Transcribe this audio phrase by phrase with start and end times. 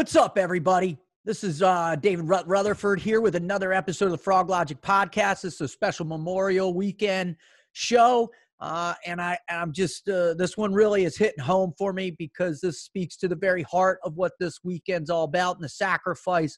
[0.00, 0.96] What's up, everybody?
[1.26, 5.42] This is uh, David Rut- Rutherford here with another episode of the Froglogic Podcast.
[5.42, 7.36] This is a special Memorial Weekend
[7.72, 12.12] show, uh, and I I'm just uh, this one really is hitting home for me
[12.12, 15.68] because this speaks to the very heart of what this weekend's all about and the
[15.68, 16.56] sacrifice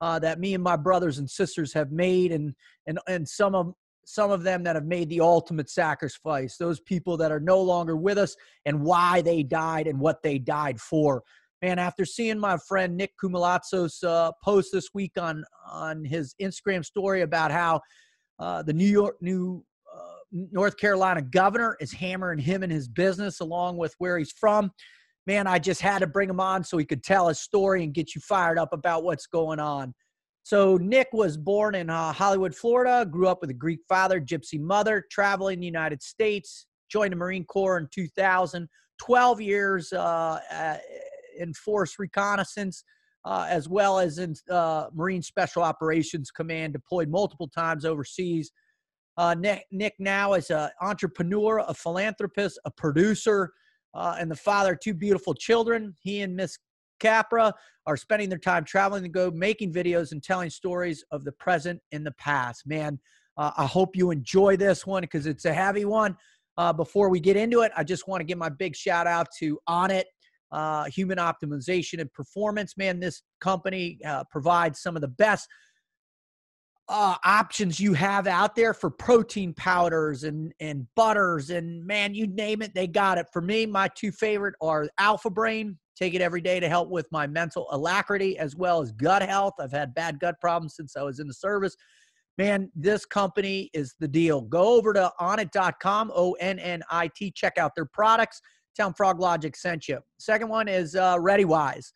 [0.00, 2.52] uh, that me and my brothers and sisters have made, and
[2.88, 3.72] and and some of
[4.04, 6.56] some of them that have made the ultimate sacrifice.
[6.56, 8.34] Those people that are no longer with us
[8.66, 11.22] and why they died and what they died for
[11.62, 16.84] man, after seeing my friend Nick Koumalatsos uh, post this week on on his Instagram
[16.84, 17.80] story about how
[18.38, 23.40] uh, the New York new uh, North Carolina governor is hammering him and his business
[23.40, 24.70] along with where he's from.
[25.26, 27.92] Man, I just had to bring him on so he could tell his story and
[27.92, 29.94] get you fired up about what's going on.
[30.42, 34.58] So, Nick was born in uh, Hollywood, Florida, grew up with a Greek father, gypsy
[34.58, 38.66] mother, traveling the United States, joined the Marine Corps in 2000,
[38.98, 39.92] 12 years
[41.38, 42.84] uh, in force reconnaissance,
[43.24, 48.50] uh, as well as in uh, Marine Special Operations Command, deployed multiple times overseas.
[49.16, 53.52] Uh, Nick, Nick, now is an entrepreneur, a philanthropist, a producer,
[53.94, 55.94] uh, and the father of two beautiful children.
[56.00, 56.56] He and Miss
[57.00, 57.52] Capra
[57.86, 61.80] are spending their time traveling the globe, making videos and telling stories of the present
[61.92, 62.66] and the past.
[62.66, 62.98] Man,
[63.36, 66.16] uh, I hope you enjoy this one because it's a heavy one.
[66.56, 69.28] Uh, before we get into it, I just want to give my big shout out
[69.38, 70.04] to Onnit
[70.52, 72.76] uh, human optimization and performance.
[72.76, 75.48] Man, this company uh, provides some of the best
[76.90, 82.26] uh, options you have out there for protein powders and and butters and man, you
[82.26, 83.26] name it, they got it.
[83.32, 85.78] For me, my two favorite are Alpha Brain.
[85.96, 89.54] Take it every day to help with my mental alacrity as well as gut health.
[89.60, 91.76] I've had bad gut problems since I was in the service.
[92.38, 94.40] Man, this company is the deal.
[94.40, 98.40] Go over to onnit.com, O N N I T, check out their products.
[98.80, 99.98] Town Froglogic sent you.
[100.18, 101.92] Second one is uh, ReadyWise.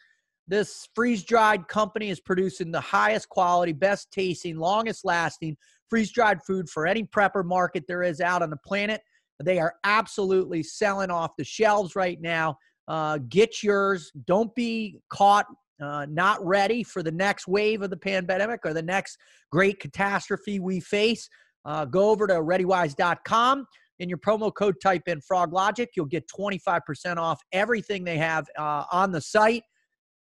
[0.47, 5.57] This freeze dried company is producing the highest quality, best tasting, longest lasting
[5.89, 9.01] freeze dried food for any prepper market there is out on the planet.
[9.43, 12.59] They are absolutely selling off the shelves right now.
[12.87, 14.13] Uh, get yours.
[14.27, 15.47] Don't be caught
[15.81, 19.19] uh, not ready for the next wave of the pandemic or the next
[19.51, 21.29] great catastrophe we face.
[21.65, 23.67] Uh, go over to readywise.com
[23.99, 28.47] in your promo code type in frog logic you'll get 25% off everything they have
[28.59, 29.63] uh, on the site.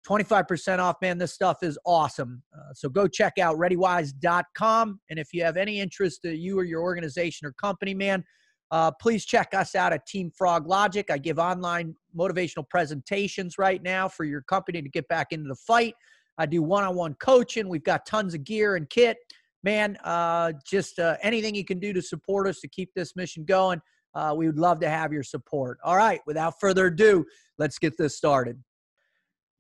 [0.08, 2.44] 25% off man this stuff is awesome.
[2.54, 6.64] Uh, so go check out readywise.com and if you have any interest uh, you or
[6.64, 8.24] your organization or company man
[8.72, 11.12] uh, please check us out at team frog logic.
[11.12, 15.56] I give online motivational presentations right now for your company to get back into the
[15.56, 15.94] fight.
[16.40, 17.70] I do one-on-one coaching.
[17.70, 19.18] We've got tons of gear and kit
[19.64, 23.46] man, uh, just uh, anything you can do to support us to keep this mission
[23.46, 23.82] going,
[24.16, 25.78] uh, we would love to have your support.
[25.84, 27.26] All right, without further ado,
[27.58, 28.62] let's get this started.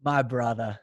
[0.03, 0.77] My brother,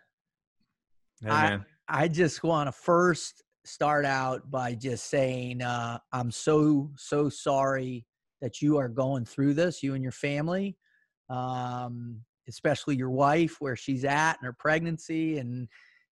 [1.23, 1.59] hey, I,
[1.89, 8.07] I just want to first start out by just saying uh, I'm so, so sorry
[8.41, 10.77] that you are going through this, you and your family.
[11.29, 15.69] Um, especially your wife, where she's at and her pregnancy, and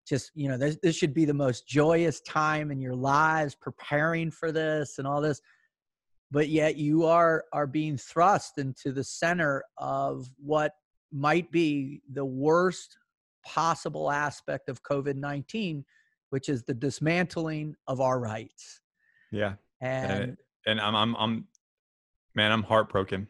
[0.08, 4.30] just you know this, this should be the most joyous time in your lives preparing
[4.30, 5.41] for this and all this.
[6.30, 10.72] But yet you are are being thrust into the center of what
[11.12, 12.96] might be the worst
[13.44, 15.82] possible aspect of covid-19
[16.30, 18.80] which is the dismantling of our rights.
[19.30, 19.54] Yeah.
[19.80, 20.36] And and,
[20.66, 21.46] and I'm, I'm i'm
[22.34, 23.28] man i'm heartbroken.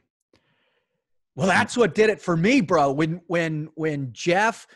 [1.35, 2.93] Well that's what did it for me bro.
[2.93, 4.67] When when when jeff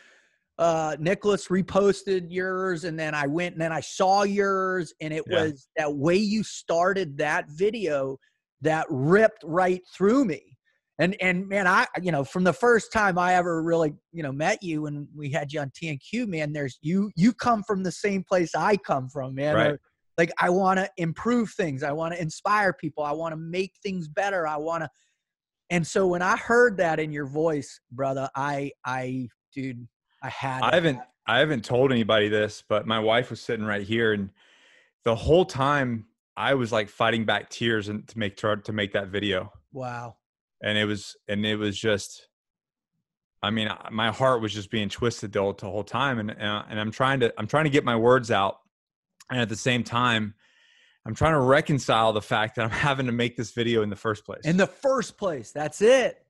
[0.57, 5.23] uh Nicholas reposted yours and then I went and then I saw yours and it
[5.27, 5.43] yeah.
[5.43, 8.17] was that way you started that video
[8.61, 10.41] that ripped right through me.
[10.99, 14.31] And and man, I you know from the first time I ever really you know
[14.31, 16.53] met you and we had you on TNQ, man.
[16.53, 19.55] There's you you come from the same place I come from, man.
[19.55, 19.79] Right.
[20.17, 21.81] Like I want to improve things.
[21.81, 23.03] I want to inspire people.
[23.03, 24.47] I want to make things better.
[24.47, 24.89] I want to.
[25.71, 29.87] And so when I heard that in your voice, brother, I I dude,
[30.23, 30.63] I had.
[30.63, 30.99] I haven't.
[31.27, 34.29] I haven't told anybody this, but my wife was sitting right here, and
[35.03, 36.05] the whole time
[36.35, 39.51] I was like fighting back tears and to make to make that video.
[39.71, 40.15] Wow.
[40.61, 42.27] And it was, and it was just.
[43.41, 46.79] I mean, my heart was just being twisted the whole, the whole time, and and
[46.79, 48.59] I'm trying to I'm trying to get my words out,
[49.29, 50.33] and at the same time,
[51.05, 53.97] I'm trying to reconcile the fact that I'm having to make this video in the
[53.97, 54.41] first place.
[54.45, 56.22] In the first place, that's it.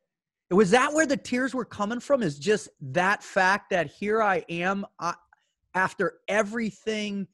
[0.53, 2.21] Was that where the tears were coming from?
[2.21, 5.13] Is just that fact that here I am uh,
[5.73, 7.27] after everything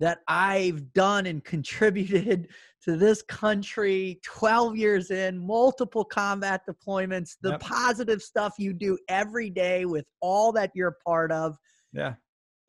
[0.00, 2.48] that I've done and contributed
[2.84, 7.60] to this country 12 years in, multiple combat deployments, the yep.
[7.60, 11.56] positive stuff you do every day with all that you're a part of.
[11.92, 12.14] Yeah.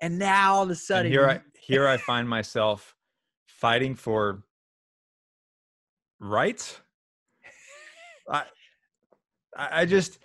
[0.02, 2.96] And now all of a sudden, and here I here I find myself
[3.48, 4.44] fighting for
[6.20, 6.82] rights.
[8.30, 8.44] I
[9.56, 10.20] I just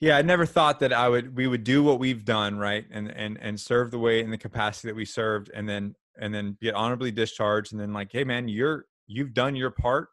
[0.00, 2.86] yeah, I never thought that I would we would do what we've done, right?
[2.90, 6.34] And and and serve the way in the capacity that we served and then and
[6.34, 10.08] then get honorably discharged and then like, hey man, you're you've done your part.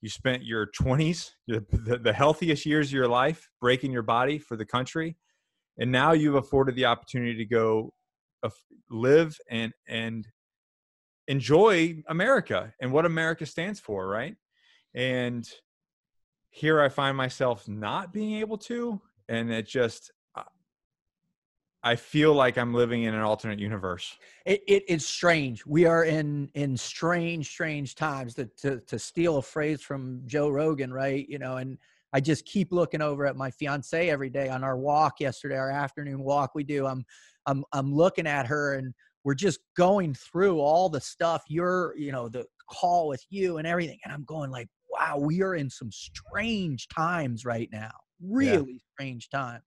[0.00, 4.56] You spent your 20s, the, the healthiest years of your life breaking your body for
[4.56, 5.16] the country.
[5.78, 7.92] And now you've afforded the opportunity to go
[8.42, 8.50] uh,
[8.90, 10.26] live and and
[11.28, 14.34] enjoy America and what America stands for, right?
[14.94, 15.48] And
[16.52, 20.42] here I find myself not being able to, and it just uh,
[21.82, 24.16] I feel like I'm living in an alternate universe.
[24.44, 25.64] It, it it's strange.
[25.66, 28.34] We are in in strange, strange times.
[28.34, 31.26] To, to to steal a phrase from Joe Rogan, right?
[31.26, 31.78] You know, and
[32.12, 35.70] I just keep looking over at my fiance every day on our walk yesterday, our
[35.70, 36.86] afternoon walk we do.
[36.86, 37.02] I'm
[37.46, 38.92] I'm I'm looking at her and
[39.24, 43.66] we're just going through all the stuff you're, you know, the call with you and
[43.66, 43.98] everything.
[44.04, 47.92] And I'm going like, wow, we are in some strange times right now.
[48.20, 48.78] Really yeah.
[48.94, 49.62] strange times.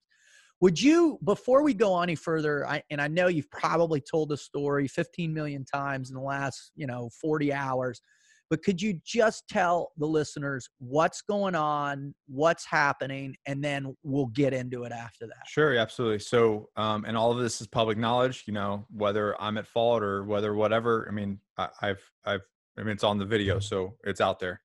[0.62, 4.38] Would you, before we go any further, I, and I know you've probably told the
[4.38, 8.02] story 15 million times in the last, you know, 40 hours,
[8.50, 14.28] but could you just tell the listeners what's going on, what's happening, and then we'll
[14.28, 15.48] get into it after that?
[15.48, 16.20] Sure, absolutely.
[16.20, 18.44] So, um, and all of this is public knowledge.
[18.46, 21.08] You know, whether I'm at fault or whether whatever.
[21.10, 22.46] I mean, I, I've, I've,
[22.78, 24.62] I mean, it's on the video, so it's out there.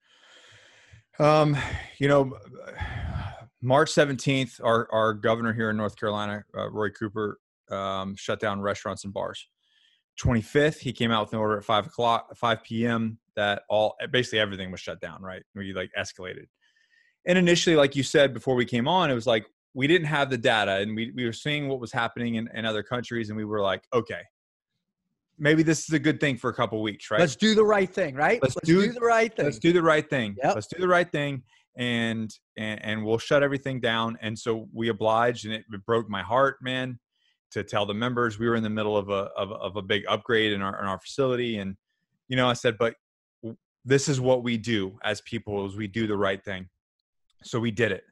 [1.21, 1.55] Um,
[1.99, 2.35] you know,
[3.61, 7.39] March 17th, our our governor here in North Carolina, uh, Roy Cooper,
[7.71, 9.47] um, shut down restaurants and bars.
[10.19, 13.19] 25th, he came out with an order at five o'clock, 5 p.m.
[13.37, 15.43] that all basically everything was shut down, right?
[15.55, 16.47] We like escalated.
[17.27, 19.45] And initially, like you said before we came on, it was like
[19.75, 22.65] we didn't have the data and we, we were seeing what was happening in, in
[22.65, 24.23] other countries, and we were like, okay,
[25.41, 27.21] maybe this is a good thing for a couple weeks, right?
[27.21, 28.39] Let's do the right thing, right?
[28.43, 29.45] Let's, let's do, do, the right thing.
[29.45, 30.37] Let's do the right thing.
[30.43, 30.55] Yep.
[30.55, 31.43] Let's do the right thing.
[31.77, 34.19] And, and and we'll shut everything down.
[34.21, 36.99] And so we obliged, and it, it broke my heart, man
[37.51, 40.05] to tell the members we were in the middle of a of, of a big
[40.09, 41.77] upgrade in our in our facility and
[42.29, 42.95] you know i said but
[43.85, 46.69] this is what we do as people is we do the right thing
[47.43, 48.05] so we did it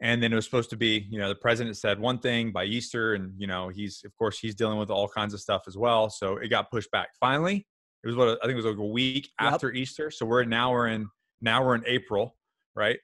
[0.00, 2.64] and then it was supposed to be you know the president said one thing by
[2.64, 5.76] easter and you know he's of course he's dealing with all kinds of stuff as
[5.76, 7.66] well so it got pushed back finally
[8.02, 9.52] it was what i think it was like a week yep.
[9.52, 11.06] after easter so we're now we're in
[11.40, 12.36] now we're in april
[12.74, 12.98] right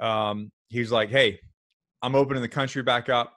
[0.00, 1.38] um he's like hey
[2.02, 3.32] i'm opening the country back up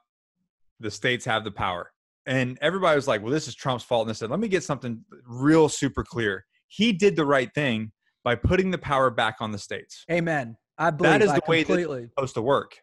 [0.80, 1.92] the states have the power.
[2.26, 4.08] And everybody was like, well, this is Trump's fault.
[4.08, 6.46] And I said, let me get something real super clear.
[6.68, 7.92] He did the right thing
[8.24, 10.04] by putting the power back on the states.
[10.12, 10.58] Amen.
[10.78, 12.78] I believe that is the I way that it's supposed to work.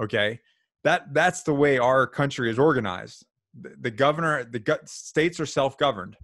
[0.00, 0.40] Okay.
[0.84, 3.26] That that's the way our country is organized.
[3.58, 6.16] The, the governor, the go- states are self-governed.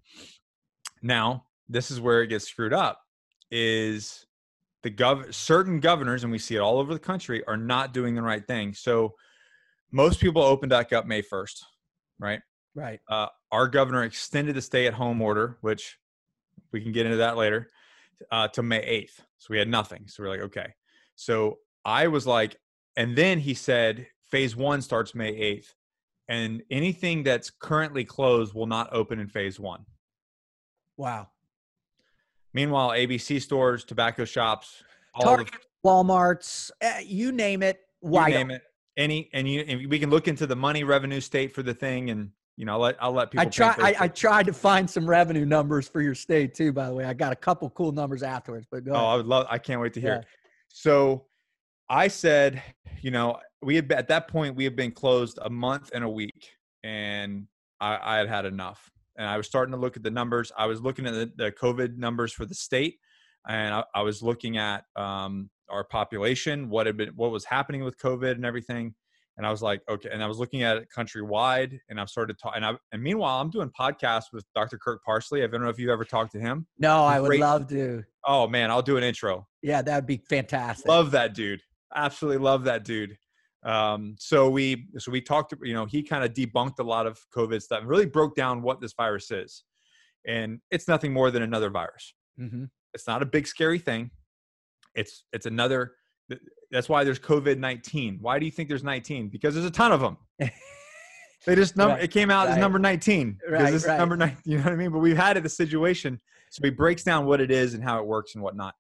[1.02, 3.00] Now, this is where it gets screwed up.
[3.50, 4.26] Is
[4.82, 8.14] the gov certain governors, and we see it all over the country, are not doing
[8.14, 8.74] the right thing.
[8.74, 9.14] So
[9.90, 11.62] most people opened back up May 1st,
[12.18, 12.40] right?
[12.74, 13.00] Right.
[13.08, 15.98] Uh, our governor extended the stay at home order, which
[16.72, 17.68] we can get into that later,
[18.30, 19.24] uh, to May 8th.
[19.38, 20.04] So we had nothing.
[20.06, 20.72] So we're like, okay.
[21.14, 22.56] So I was like,
[22.96, 25.74] and then he said phase one starts May 8th,
[26.28, 29.84] and anything that's currently closed will not open in phase one.
[30.96, 31.28] Wow.
[32.54, 34.82] Meanwhile, ABC stores, tobacco shops,
[35.20, 37.80] Target, the, Walmart's, uh, you name it.
[38.00, 38.62] Why you name it
[38.96, 42.10] any and you and we can look into the money revenue state for the thing
[42.10, 44.88] and you know I'll let I'll let people I try I, I, tried to find
[44.88, 47.92] some revenue numbers for your state too by the way I got a couple cool
[47.92, 50.28] numbers afterwards but go oh I would love I can't wait to hear yeah.
[50.68, 51.24] so
[51.88, 52.62] I said
[53.00, 56.08] you know we had at that point we had been closed a month and a
[56.08, 56.50] week
[56.82, 57.46] and
[57.80, 60.66] I, I had had enough and I was starting to look at the numbers I
[60.66, 62.98] was looking at the, the COVID numbers for the state
[63.48, 67.82] and I, I was looking at um, our population, what had been, what was happening
[67.82, 68.94] with COVID and everything.
[69.38, 70.10] And I was like, okay.
[70.12, 72.62] And I was looking at it countrywide, and I've started talking.
[72.62, 74.76] And, and meanwhile, I'm doing podcasts with Dr.
[74.76, 75.42] Kirk Parsley.
[75.42, 76.66] I don't know if you ever talked to him.
[76.78, 77.40] No, He's I would great.
[77.40, 78.02] love to.
[78.26, 79.48] Oh man, I'll do an intro.
[79.62, 80.86] Yeah, that'd be fantastic.
[80.86, 81.62] Love that dude.
[81.94, 83.16] Absolutely love that dude.
[83.64, 85.54] Um, so we so we talked.
[85.62, 87.82] You know, he kind of debunked a lot of COVID stuff.
[87.86, 89.64] Really broke down what this virus is,
[90.26, 92.12] and it's nothing more than another virus.
[92.40, 92.64] Mm-hmm.
[92.94, 94.10] It's not a big scary thing.
[94.94, 95.92] It's it's another.
[96.70, 98.18] That's why there's COVID nineteen.
[98.20, 99.28] Why do you think there's nineteen?
[99.28, 100.16] Because there's a ton of them.
[101.46, 101.94] they just number.
[101.94, 102.54] Right, it came out right.
[102.54, 104.36] as number nineteen because right, this is number nine.
[104.44, 104.90] You know what I mean?
[104.90, 106.20] But we've had it the situation.
[106.50, 108.74] So he breaks down what it is and how it works and whatnot.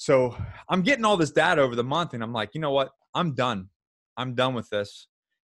[0.00, 0.34] So
[0.66, 2.90] I'm getting all this data over the month, and I'm like, you know what?
[3.12, 3.68] I'm done.
[4.16, 5.08] I'm done with this,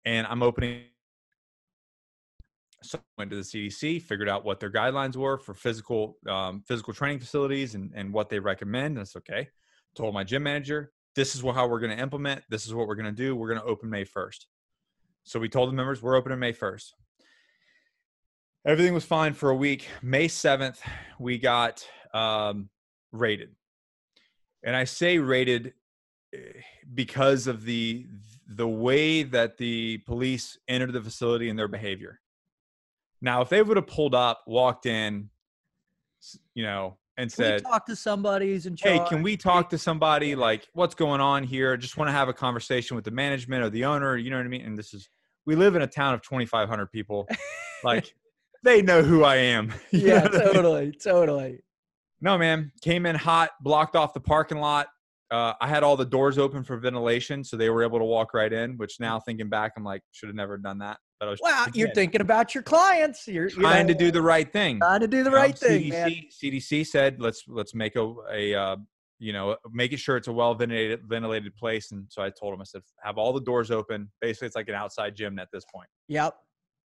[0.06, 0.84] and I'm opening
[2.82, 6.64] So I went to the CDC, figured out what their guidelines were for physical um,
[6.66, 8.96] physical training facilities and, and what they recommend.
[8.96, 9.50] That's okay.
[9.96, 12.44] Told my gym manager, this is how we're going to implement.
[12.50, 13.36] This is what we're going to do.
[13.36, 14.46] We're going to open May 1st.
[15.26, 16.94] So we told the members we're opening May 1st.
[18.66, 19.90] Everything was fine for a week.
[20.02, 20.78] May 7th,
[21.20, 22.70] we got um,
[23.12, 23.57] rated.
[24.64, 25.74] And I say rated
[26.34, 26.38] eh,
[26.94, 28.06] because of the
[28.48, 32.20] the way that the police entered the facility and their behavior.
[33.22, 35.30] Now, if they would have pulled up, walked in,
[36.54, 39.78] you know, and Can said, talk to somebody who's in "Hey, can we talk to
[39.78, 40.36] somebody?
[40.36, 41.76] Like, what's going on here?
[41.76, 44.18] Just want to have a conversation with the management or the owner.
[44.18, 45.10] You know what I mean?" And this is,
[45.46, 47.28] we live in a town of 2,500 people.
[47.84, 48.12] Like,
[48.64, 49.72] they know who I am.
[49.92, 50.54] You yeah, what I mean?
[50.54, 51.60] totally, totally.
[52.22, 52.72] No, man.
[52.82, 54.88] Came in hot, blocked off the parking lot.
[55.30, 58.34] Uh, I had all the doors open for ventilation, so they were able to walk
[58.34, 58.78] right in.
[58.78, 61.00] Which now, thinking back, I'm like, should have never done that.
[61.20, 63.28] But I was Wow, you're thinking about your clients.
[63.28, 64.80] You're you trying know, to do the right thing.
[64.80, 66.12] trying to do the You know, right thing, CDC, man.
[66.32, 68.76] CDC said let's let's make a a uh,
[69.20, 71.92] you know making sure it's a well ventilated ventilated place.
[71.92, 74.10] And so I told him I said have all the doors open.
[74.22, 75.90] Basically, it's like an outside gym at this point.
[76.08, 76.36] Yep.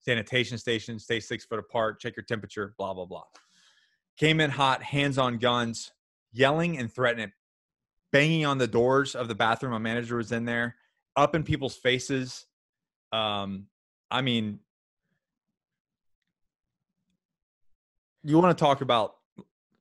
[0.01, 3.23] Sanitation station, stay six foot apart, check your temperature, blah blah blah.
[4.19, 5.93] Came in hot, hands on guns,
[6.33, 7.33] yelling and threatening,
[8.13, 9.73] banging on the doors of the bathroom.
[9.73, 10.77] My manager was in there,
[11.17, 12.47] up in people's faces.
[13.13, 13.67] Um,
[14.11, 14.61] I mean,
[18.23, 19.17] you want to talk about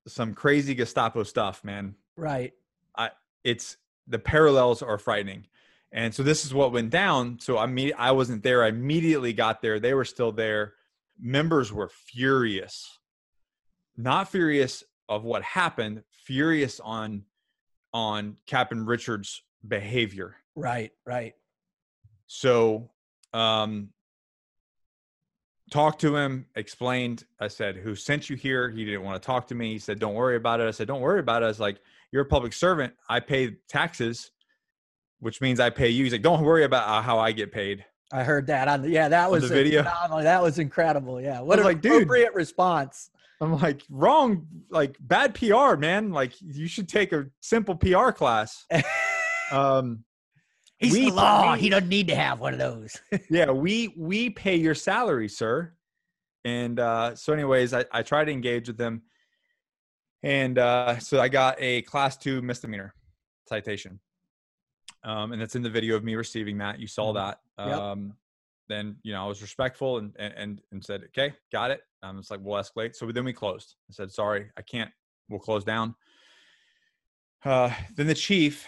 [0.07, 1.95] some crazy Gestapo stuff, man.
[2.15, 2.53] Right.
[2.97, 3.11] I
[3.43, 5.45] It's the parallels are frightening.
[5.91, 7.39] And so this is what went down.
[7.39, 8.63] So I mean, I wasn't there.
[8.63, 9.79] I immediately got there.
[9.79, 10.73] They were still there.
[11.19, 13.00] Members were furious.
[14.01, 17.24] Not furious of what happened, furious on
[17.93, 20.38] on Captain Richard's behavior.
[20.55, 20.91] Right.
[21.05, 21.36] Right.
[22.27, 22.89] So
[23.34, 23.89] um
[25.72, 27.25] talked to him, explained.
[27.39, 28.70] I said, Who sent you here?
[28.70, 29.72] He didn't want to talk to me.
[29.72, 30.67] He said, Don't worry about it.
[30.67, 31.46] I said, Don't worry about it.
[31.46, 31.79] I was like,
[32.12, 32.93] You're a public servant.
[33.10, 34.31] I pay taxes,
[35.20, 36.03] which means I pay you.
[36.03, 37.86] He's like, Don't worry about uh, how I get paid.
[38.12, 39.08] I heard that on the yeah.
[39.08, 39.84] That was the video?
[39.84, 40.24] phenomenal.
[40.24, 41.22] That was incredible.
[41.22, 41.39] Yeah.
[41.39, 42.03] What an like, dude.
[42.03, 43.10] appropriate response.
[43.41, 46.12] I'm like, wrong, like bad PR, man.
[46.12, 48.65] Like you should take a simple PR class.
[49.51, 50.05] Um
[50.79, 51.53] He's We- the law.
[51.53, 52.95] we- he doesn't need to have one of those.
[53.29, 55.74] yeah we we pay your salary sir
[56.45, 59.01] and uh so anyways i, I tried to engage with them
[60.24, 62.95] and uh so i got a class two misdemeanor
[63.50, 64.00] citation
[65.03, 67.15] um and that's in the video of me receiving that you saw Mhm.
[67.15, 67.77] that Yep.
[67.77, 68.13] um
[68.69, 72.31] then you know i was respectful and and, and said okay got it um it's
[72.31, 72.96] like we'll escalate.
[72.96, 73.75] So then we closed.
[73.89, 74.91] I said sorry i can't.
[75.29, 75.96] We'll close down.
[77.43, 78.67] Uh then the chief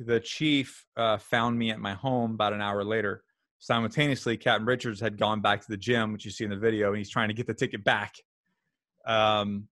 [0.00, 3.22] the chief uh, found me at my home about an hour later.
[3.58, 6.88] Simultaneously captain richards had gone back to the gym which you see in the video
[6.88, 8.16] and he's trying to get the ticket back.
[9.06, 9.68] Um,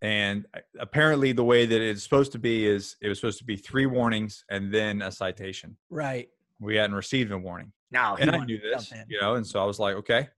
[0.00, 0.46] and
[0.78, 3.86] apparently the way that it's supposed to be is it was supposed to be three
[3.86, 5.76] warnings and then a citation.
[5.90, 6.28] Right.
[6.60, 7.72] we hadn't received a warning.
[7.90, 8.16] No.
[8.16, 10.28] he and i knew this you know and so i was like okay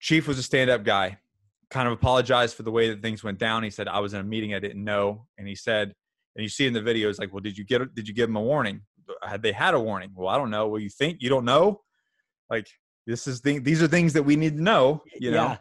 [0.00, 1.18] chief was a stand-up guy
[1.70, 4.20] kind of apologized for the way that things went down he said i was in
[4.20, 5.92] a meeting i didn't know and he said
[6.36, 8.28] and you see in the video it's like well did you get did you give
[8.28, 8.80] them a warning
[9.22, 11.80] had they had a warning well i don't know well you think you don't know
[12.50, 12.66] like
[13.06, 15.56] this is the, these are things that we need to know you know Yeah.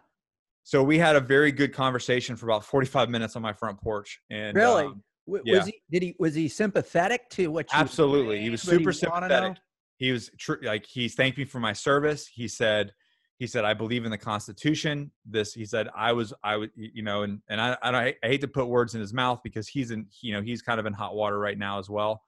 [0.64, 4.20] so we had a very good conversation for about 45 minutes on my front porch
[4.30, 4.86] and Really?
[4.86, 5.58] um, Yeah.
[5.60, 5.82] Was he?
[5.92, 6.16] Did he?
[6.20, 7.80] Was he sympathetic to what you?
[7.80, 9.58] absolutely he was But he super sympathetic
[9.98, 12.92] he was tr- like he thanked me for my service he said
[13.38, 17.02] he said i believe in the constitution this he said i was i would you
[17.04, 19.68] know and and i and I, I hate to put words in his mouth because
[19.68, 22.22] he's in you know he's kind of in hot water right now as well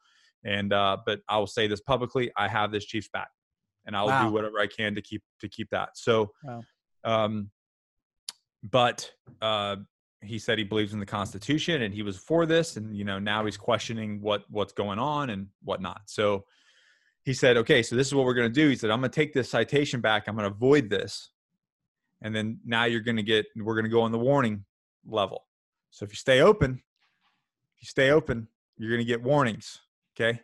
[0.44, 3.30] and uh but i will say this publicly i have this chief's back
[3.86, 4.28] and i will Wow.
[4.28, 6.64] do whatever i can to keep to keep that so Wow.
[7.04, 7.52] um
[8.64, 9.10] but
[9.42, 9.78] uh
[10.24, 13.20] he said he believes in the constitution and he was for this and you know
[13.20, 16.44] now he's questioning what what's going on and whatnot so
[17.28, 18.70] he said okay so this is what we're going to do.
[18.70, 20.28] He said i'm going to take this citation back.
[20.28, 21.32] I'm going to avoid this.
[22.22, 24.64] And then now you're going to get we're going to go on the warning
[25.06, 25.44] level.
[25.92, 26.82] So if you stay open
[27.76, 29.82] if you stay open you're going to get warnings
[30.16, 30.40] okay?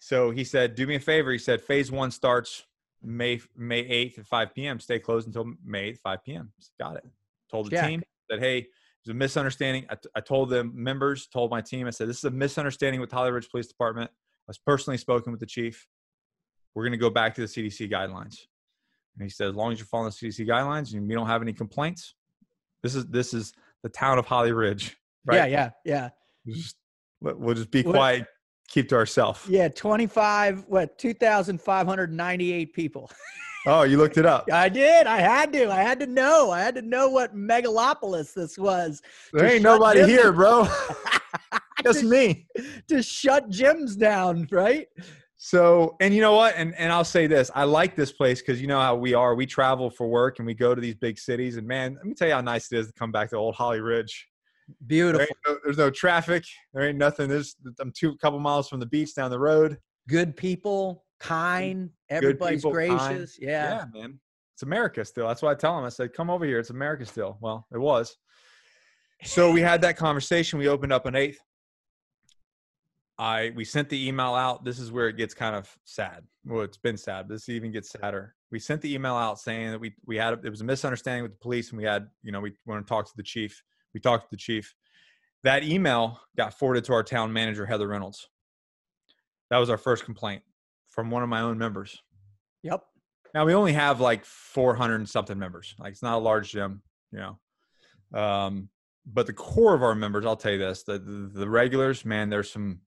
[0.00, 1.30] So he said do me a favor.
[1.30, 2.64] He said phase one starts
[3.00, 7.06] may may 8th at 5 p.m stay closed until may 8th 5 p.m got it.
[7.48, 7.88] Told the Check.
[7.88, 8.66] team that hey it
[9.06, 9.86] was a misunderstanding.
[9.88, 13.00] I, t- I told the members told my team i said this is a misunderstanding
[13.00, 14.10] with holly ridge police department.
[14.10, 15.86] I was personally spoken with the chief
[16.74, 18.36] we're going to go back to the cdc guidelines
[19.16, 21.42] and he said as long as you're following the cdc guidelines and we don't have
[21.42, 22.14] any complaints
[22.82, 23.52] this is this is
[23.82, 25.46] the town of holly ridge right Yeah.
[25.46, 25.70] Yeah.
[25.84, 26.08] Yeah.
[26.44, 26.76] We'll just,
[27.20, 28.26] we'll just be What- quiet
[28.68, 29.68] keep to ourselves Yeah.
[29.68, 30.64] Twenty-five.
[30.66, 30.98] What?
[30.98, 33.10] Two thousand five hundred ninety-eight people.
[33.64, 34.48] Oh, you looked it up.
[34.52, 35.06] I did.
[35.06, 35.70] I had to.
[35.70, 36.50] I had to know.
[36.50, 39.00] I had to know what megalopolis this was.
[39.32, 40.66] There ain't nobody gyms- here, bro.
[41.84, 42.48] Just me.
[42.88, 44.88] to shut gyms down, right?
[45.44, 46.54] So, and you know what?
[46.56, 49.34] And and I'll say this: I like this place because you know how we are.
[49.34, 51.56] We travel for work and we go to these big cities.
[51.56, 53.56] And man, let me tell you how nice it is to come back to old
[53.56, 54.28] Holly Ridge.
[54.86, 55.22] Beautiful.
[55.22, 56.44] ain't no, there's no traffic.
[56.72, 57.28] There ain't nothing.
[57.28, 59.78] There's I'm two couple miles from the beach down the road.
[60.08, 61.90] Good people, kind.
[62.08, 62.98] Everybody's people, kind.
[63.00, 63.36] gracious.
[63.36, 63.84] Yeah.
[63.92, 64.20] Yeah, man.
[64.54, 65.26] It's America still.
[65.26, 65.84] That's why I tell them.
[65.84, 66.60] I said, "Come over here.
[66.60, 68.16] It's America still." Well, it was.
[69.24, 70.60] So we had that conversation.
[70.60, 71.40] We opened up an eighth.
[73.18, 74.64] I we sent the email out.
[74.64, 76.24] This is where it gets kind of sad.
[76.44, 77.28] Well, it's been sad.
[77.28, 78.34] This even gets sadder.
[78.50, 81.32] We sent the email out saying that we we had it was a misunderstanding with
[81.32, 83.62] the police, and we had you know we want to talk to the chief.
[83.94, 84.74] We talked to the chief.
[85.44, 88.28] That email got forwarded to our town manager Heather Reynolds.
[89.50, 90.42] That was our first complaint
[90.88, 92.00] from one of my own members.
[92.62, 92.82] Yep.
[93.34, 95.74] Now we only have like 400 and something members.
[95.78, 98.18] Like it's not a large gym, you know.
[98.18, 98.68] Um,
[99.04, 102.30] but the core of our members, I'll tell you this: the, the the regulars, man,
[102.30, 102.80] there's some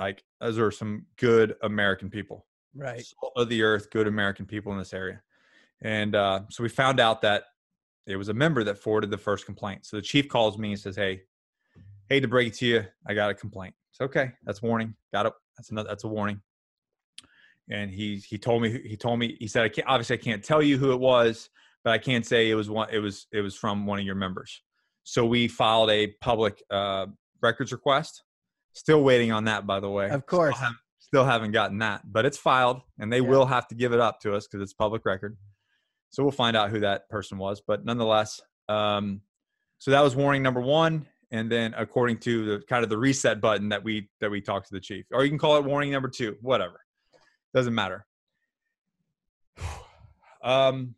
[0.00, 3.04] like those are some good American people, Right.
[3.04, 5.20] salt of the earth, good American people in this area.
[5.82, 7.44] And uh, so we found out that
[8.06, 9.84] it was a member that forwarded the first complaint.
[9.86, 11.22] So the chief calls me and says, "Hey,
[12.08, 14.32] hate to break it to you, I got a complaint." It's okay.
[14.44, 14.94] That's warning.
[15.12, 15.32] Got it.
[15.56, 15.88] That's another.
[15.90, 16.40] That's a warning.
[17.70, 20.42] And he he told me he told me he said I can't obviously I can't
[20.42, 21.50] tell you who it was,
[21.84, 24.16] but I can't say it was one it was it was from one of your
[24.16, 24.62] members.
[25.04, 27.06] So we filed a public uh,
[27.42, 28.22] records request.
[28.72, 30.08] Still waiting on that, by the way.
[30.10, 30.54] Of course.
[30.56, 33.28] Still haven't, still haven't gotten that, but it's filed, and they Yeah.
[33.28, 35.36] will have to give it up to us because it's public record.
[36.10, 37.60] So we'll find out who that person was.
[37.60, 39.20] But nonetheless, um,
[39.78, 41.06] so that was warning number one.
[41.32, 44.66] And then according to the kind of the reset button that we that we talked
[44.66, 46.80] to the chief, or you can call it warning number two, whatever,
[47.54, 48.04] doesn't matter.
[50.42, 50.94] Um,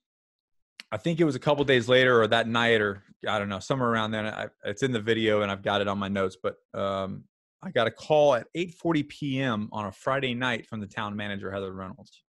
[0.93, 3.59] I think it was a couple days later or that night or I don't know
[3.59, 4.27] somewhere around then.
[4.27, 6.37] I, it's in the video and I've got it on my notes.
[6.41, 7.25] But um,
[7.63, 9.69] I got a call at 8:40 p.m.
[9.73, 12.23] on a Friday night from the town manager Heather Reynolds,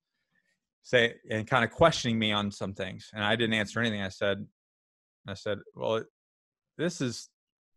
[0.84, 4.02] say and kind of questioning me on some things, and I didn't answer anything.
[4.02, 4.46] I said,
[5.28, 6.08] I said, well, it,
[6.78, 7.30] this is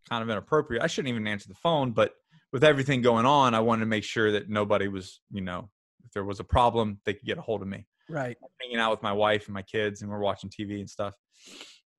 [0.08, 0.82] kind of inappropriate.
[0.82, 2.12] I shouldn't even answer the phone, but
[2.52, 5.70] with everything going on, I wanted to make sure that nobody was, you know,
[6.04, 8.36] if there was a problem, they could get a hold of me Right.
[8.60, 11.14] hanging out with my wife and my kids and we're watching TV and stuff.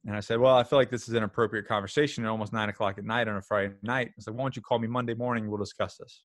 [0.06, 2.70] And I said, Well, I feel like this is an appropriate conversation at almost nine
[2.70, 4.12] o'clock at night on a Friday night.
[4.18, 5.50] I said, Why don't you call me Monday morning?
[5.50, 6.24] We'll discuss this.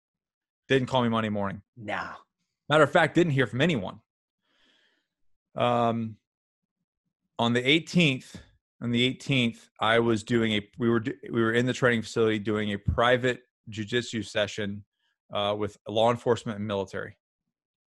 [0.69, 1.63] Didn't call me Monday morning.
[1.77, 2.15] Nah.
[2.69, 4.01] Matter of fact, didn't hear from anyone.
[5.57, 6.17] Um,
[7.39, 8.35] on the 18th,
[8.83, 10.61] on the 18th, I was doing a.
[10.79, 13.41] We were we were in the training facility doing a private
[13.71, 14.85] jujitsu session
[15.33, 17.17] uh, with law enforcement and military.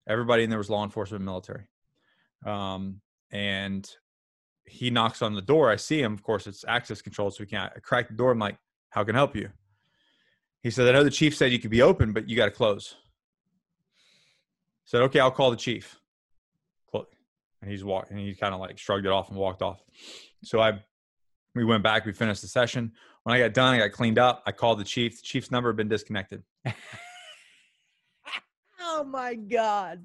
[0.09, 1.65] Everybody in there was law enforcement and military.
[2.45, 3.01] Um,
[3.31, 3.89] and
[4.67, 5.71] he knocks on the door.
[5.71, 6.13] I see him.
[6.13, 7.73] Of course, it's access control, so we can't.
[7.75, 8.31] I crack the door.
[8.31, 8.59] I'm like,
[8.91, 9.51] "How can I help you?"
[10.63, 12.51] He said, "I know the chief said you could be open, but you got to
[12.51, 12.97] close."
[14.85, 15.99] said, "Okay, I'll call the chief."
[17.63, 19.81] And he's walked, and he kind of like shrugged it off and walked off.
[20.43, 20.83] So I,
[21.55, 22.05] we went back.
[22.05, 22.91] We finished the session.
[23.23, 24.43] When I got done, I got cleaned up.
[24.47, 25.21] I called the chief.
[25.21, 26.43] The chief's number had been disconnected.
[28.95, 30.05] Oh my God.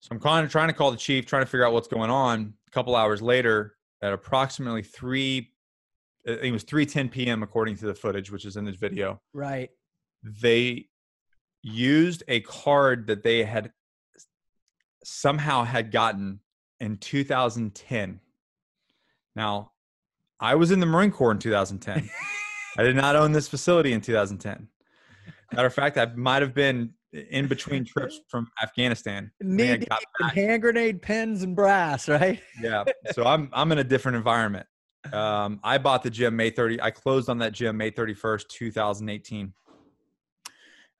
[0.00, 2.10] So I'm kind of trying to call the chief, trying to figure out what's going
[2.10, 2.54] on.
[2.66, 5.52] A couple hours later, at approximately three,
[6.26, 7.42] uh, it was three ten p.m.
[7.42, 9.20] according to the footage, which is in this video.
[9.34, 9.70] Right.
[10.22, 10.86] They
[11.62, 13.72] used a card that they had
[15.04, 16.40] somehow had gotten
[16.78, 18.20] in 2010.
[19.36, 19.72] Now,
[20.38, 22.08] I was in the Marine Corps in 2010.
[22.78, 24.68] I did not own this facility in 2010.
[25.52, 29.30] Matter of fact, I might have been in between trips from Afghanistan.
[30.34, 32.40] Hand grenade pins and brass, right?
[32.60, 32.84] yeah.
[33.12, 34.66] So I'm I'm in a different environment.
[35.12, 36.80] Um, I bought the gym May 30.
[36.82, 39.54] I closed on that gym May 31st, 2018.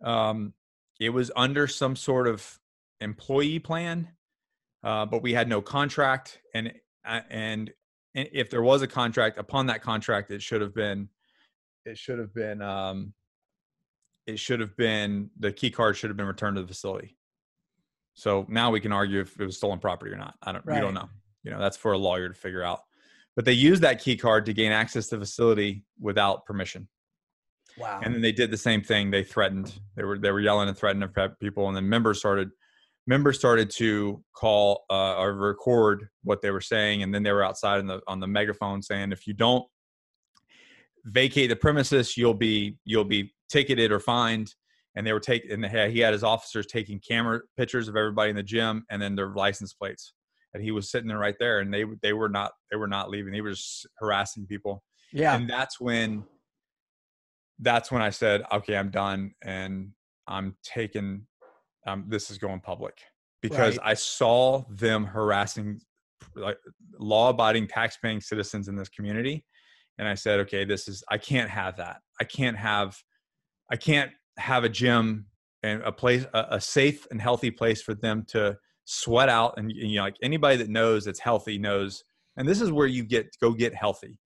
[0.02, 0.54] Um,
[0.98, 2.58] it was under some sort of
[3.00, 4.08] employee plan,
[4.82, 6.72] uh, but we had no contract, and
[7.04, 7.70] uh, and
[8.14, 11.08] and if there was a contract, upon that contract, it should have been,
[11.84, 13.12] it should have been, um,
[14.26, 17.16] it should have been the key card should have been returned to the facility.
[18.14, 20.34] So now we can argue if it was stolen property or not.
[20.42, 20.64] I don't.
[20.66, 20.80] We Right.
[20.80, 21.08] don't know.
[21.42, 22.80] You know, that's for a lawyer to figure out.
[23.36, 26.88] But they used that key card to gain access to the facility without permission.
[27.78, 28.00] Wow.
[28.02, 29.10] And then they did the same thing.
[29.10, 29.78] They threatened.
[29.96, 31.08] They were they were yelling and threatening
[31.40, 32.50] people, and then members started
[33.06, 37.44] members started to call uh, or record what they were saying, and then they were
[37.44, 39.66] outside on the on the megaphone saying, "If you don't
[41.04, 44.54] vacate the premises, you'll be you'll be ticketed or fined."
[44.96, 47.96] and they were taking and they had, he had his officers taking camera pictures of
[47.96, 50.14] everybody in the gym and then their license plates
[50.52, 53.08] and he was sitting there right there and they they were not they were not
[53.08, 54.82] leaving he was harassing people
[55.12, 55.36] Yeah.
[55.36, 56.24] and that's when
[57.60, 59.90] that's when i said okay i'm done and
[60.26, 61.26] i'm taking
[61.86, 62.98] um, this is going public
[63.42, 63.90] because Right.
[63.90, 65.80] i saw them harassing
[66.34, 66.58] like
[66.98, 69.44] law-abiding tax-paying citizens in this community
[69.98, 72.96] and i said okay this is i can't have that i can't have
[73.70, 75.26] i can't have a gym
[75.62, 79.70] and a place a, a safe and healthy place for them to sweat out and
[79.72, 82.02] you know like anybody that knows that's healthy knows
[82.36, 84.18] and this is where you get go get healthy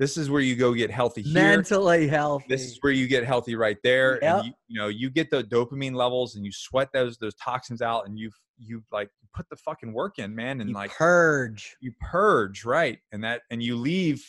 [0.00, 2.46] this is where you go get healthy here Mentally healthy.
[2.48, 4.36] this is where you get healthy right there Yep.
[4.36, 7.82] and you, you know you get the dopamine levels and you sweat those those toxins
[7.82, 11.76] out and you you like put the fucking work in man and You like purge.
[11.80, 14.24] you purge right and that and you leave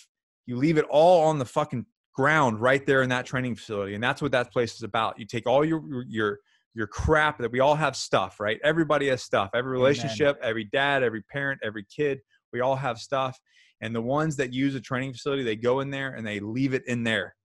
[0.46, 1.86] you leave it all on the fucking
[2.20, 5.26] ground right there in that training facility and that's what that place is about you
[5.26, 6.40] take all your your
[6.76, 9.82] your crap that we all have stuff right everybody has stuff every Amen.
[9.82, 12.20] relationship every dad every parent every kid
[12.52, 13.40] we all have stuff
[13.80, 16.74] and the ones that use a training facility they go in there and they leave
[16.74, 17.38] it in there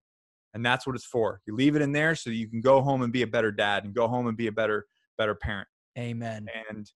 [0.55, 3.03] and that's what it's for you leave it in there so you can go home
[3.03, 6.49] and be a better dad and go home and be a better better parent Amen.
[6.69, 6.91] and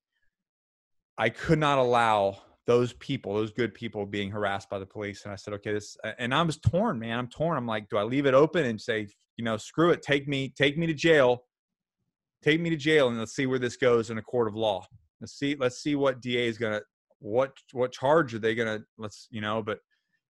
[1.16, 5.24] I could not allow those people, those good people, being harassed by the police.
[5.24, 7.18] And I said, okay, this, and I was torn, man.
[7.18, 7.56] I'm torn.
[7.56, 10.52] I'm like, do I leave it open and say, you know, screw it, take me,
[10.54, 11.44] take me to jail,
[12.42, 14.86] take me to jail, and let's see where this goes in a court of law.
[15.18, 16.82] Let's see, let's see what DA is gonna,
[17.20, 19.80] what, what charge are they gonna, let's, you know, but.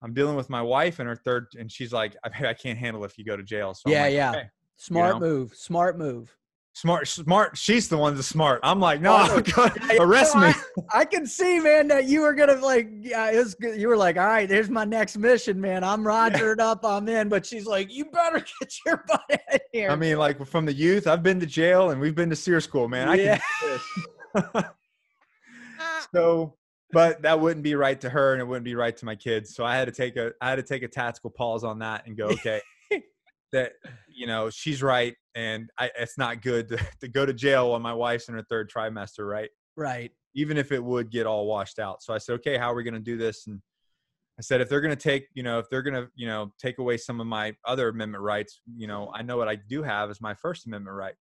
[0.04, 3.04] I'm dealing with my wife and her third, and she's like, I, I can't handle
[3.04, 3.72] if you go to jail.
[3.72, 4.30] So Yeah, like, yeah.
[4.30, 4.44] okay.
[4.76, 5.20] Smart know?
[5.20, 5.54] move.
[5.54, 6.36] Smart move.
[6.74, 7.58] Smart, smart.
[7.58, 8.61] She's the one that's smart.
[8.62, 10.54] I'm like, no, Oh, God, yeah, arrest no, me.
[10.92, 12.88] I can see, man, that you were gonna like.
[13.02, 13.78] Yeah, it was good.
[13.78, 15.85] You were like, all right, here's my next mission, man.
[15.85, 16.82] I'm rogered up.
[16.85, 17.28] I'm in.
[17.28, 19.90] But she's like, you better get your butt in here.
[19.90, 22.61] I mean, like from the youth, I've been to jail and we've been to SERE
[22.61, 23.08] school, man.
[23.11, 23.40] I Yeah.
[23.61, 24.64] can
[26.14, 26.56] so,
[26.90, 29.54] but that wouldn't be right to her and it wouldn't be right to my kids.
[29.54, 32.06] So I had to take a, I had to take a tactical pause on that
[32.06, 32.61] and go, okay,
[33.52, 33.72] that,
[34.08, 35.14] you know, she's right.
[35.34, 38.44] And I, it's not good to, to go to jail while my wife's in her
[38.48, 39.50] third trimester, right?
[39.76, 40.10] right.
[40.34, 42.02] Even if it would get all washed out.
[42.02, 43.46] So I said, okay, how are we going to do this?
[43.46, 43.60] And
[44.38, 46.52] I said, if they're going to take, you know, if they're going to, you know,
[46.58, 49.82] take away some of my other amendment rights, you know, I know what I do
[49.82, 51.14] have is my First Amendment right.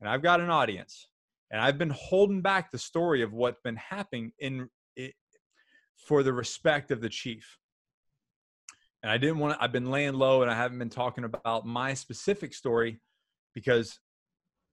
[0.00, 1.08] And I've got an audience.
[1.50, 5.14] And I've been holding back the story of what's been happening in it
[5.96, 7.58] for the respect of the chief.
[9.02, 11.66] And I didn't want to, I've been laying low and I haven't been talking about
[11.66, 13.00] my specific story
[13.54, 13.98] because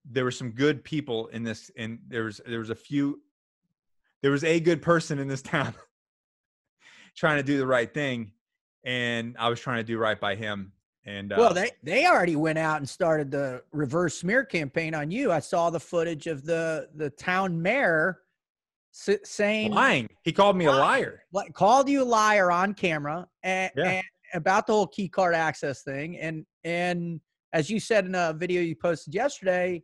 [0.10, 3.22] there were some good people in this and there was there was a few
[4.22, 5.74] there was a good person in this town
[7.16, 8.32] trying to do the right thing
[8.84, 10.74] and i was trying to do right by him
[11.06, 15.12] and uh, Well, they they already went out and started the reverse smear campaign on
[15.12, 15.34] you.
[15.34, 18.22] I saw the footage of the the town mayor
[18.94, 23.28] s- saying lying he called me a liar like called you a liar on camera
[23.44, 23.84] and, Yeah.
[23.86, 24.04] and
[24.34, 27.20] about the whole key card access thing and and
[27.54, 29.82] as you said in a video you posted yesterday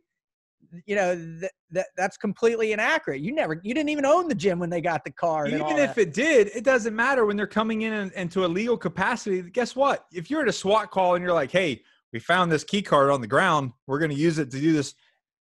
[0.86, 3.20] you know that that that's completely inaccurate.
[3.20, 5.94] You never you didn't even own the gym when they got the card even if
[5.94, 5.98] that.
[5.98, 9.42] it did it doesn't matter when they're coming in and- into a legal capacity.
[9.42, 10.06] Guess what?
[10.12, 11.82] If you're at a swat call and you're like hey
[12.12, 13.72] we found this key card on the ground.
[13.86, 14.94] We're going to use it to do this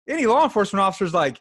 [0.08, 1.40] any law enforcement officer's like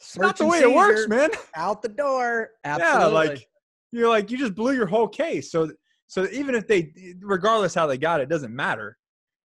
[0.00, 1.30] it's not the way it works man.
[1.56, 2.50] out the door.
[2.64, 3.48] Absolutely Yeah, like
[3.92, 5.50] you're like you just blew your whole case.
[5.50, 5.70] So
[6.08, 8.98] so even if they, regardless how they got it, doesn't matter.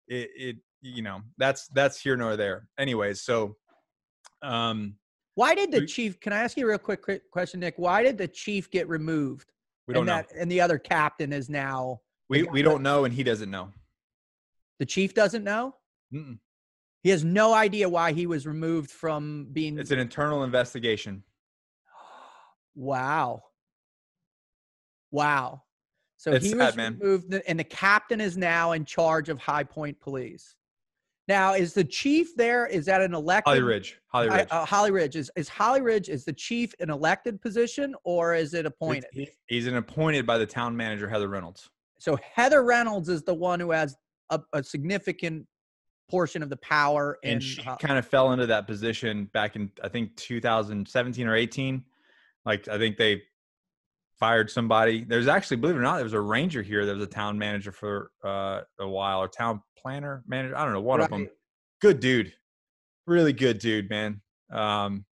[0.07, 2.67] It it you know that's that's here nor there.
[2.77, 3.55] Anyways, so
[4.41, 4.95] um
[5.35, 7.73] why did the we- chief can i ask you a real quick, quick question nick
[7.77, 9.51] why did the chief get removed
[9.87, 10.13] we don't and know.
[10.17, 13.71] that and the other captain is now We we don't know, and he doesn't know.
[14.79, 15.75] the chief doesn't know
[16.13, 16.37] Mm-mm.
[17.01, 21.23] he has no idea why he was removed from being It's an internal investigation.
[22.75, 23.41] Wow.
[25.11, 25.63] Wow.
[26.17, 26.97] So It's he sad, was man.
[26.99, 30.55] removed, and the captain is now in charge of High Point Police.
[31.27, 32.65] Now, is the chief there?
[32.65, 33.49] Is that an elected?
[33.51, 33.99] Holly Ridge.
[34.07, 34.47] Holly Ridge.
[34.49, 38.53] uh, Holly Ridge is is Holly Ridge is the chief an elected position or is
[38.53, 39.05] it appointed?
[39.11, 41.69] he- he's an appointed by the town manager Heather Reynolds.
[41.99, 43.95] So Heather Reynolds is the one who has
[44.29, 45.45] a, a significant
[46.09, 47.31] portion of the power in.
[47.33, 51.35] and she uh, kind of fell into that position back in I think 2017 or
[51.35, 51.83] 18.
[52.45, 53.23] Like I think they
[54.19, 55.03] fired somebody.
[55.03, 56.85] There's actually, believe it or not, there was a ranger here.
[56.85, 60.57] There was a town manager for uh, a while, or town planner manager.
[60.57, 61.29] I don't know, one of them.
[61.81, 62.33] Good dude,
[63.05, 64.21] really good dude, man.
[64.51, 65.05] Um,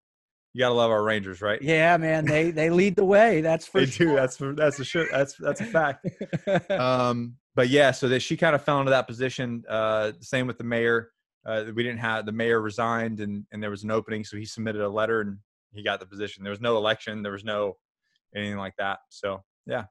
[0.54, 1.62] you gotta love our rangers, right?
[1.62, 3.42] Yeah, man, they they lead the way.
[3.42, 4.08] That's for they sure.
[4.08, 4.16] do.
[4.16, 5.06] That's for, that's a sure.
[5.12, 6.08] That's that's a fact.
[6.72, 9.64] um, but yeah, so that she kind of fell into that position.
[9.70, 11.12] Uh, same with the mayor.
[11.46, 14.46] uh, we didn't have the mayor resigned and and there was an opening, so he
[14.46, 15.38] submitted a letter and
[15.74, 16.44] he got the position.
[16.44, 17.22] There was no election.
[17.22, 17.76] There was no
[18.36, 19.00] anything like that.
[19.10, 19.86] So yeah.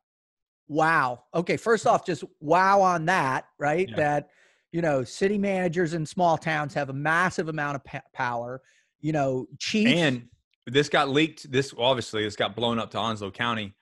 [0.69, 1.25] Wow.
[1.35, 1.57] Okay.
[1.57, 3.89] First off, just wow on that, right?
[3.89, 3.97] Yeah.
[3.97, 4.31] That
[4.73, 8.61] you know, city managers in small towns have a massive amount of power.
[9.01, 9.93] You know, chiefs.
[9.93, 10.29] And
[10.67, 11.51] this got leaked.
[11.51, 13.75] This obviously this got blown up to Onslow County.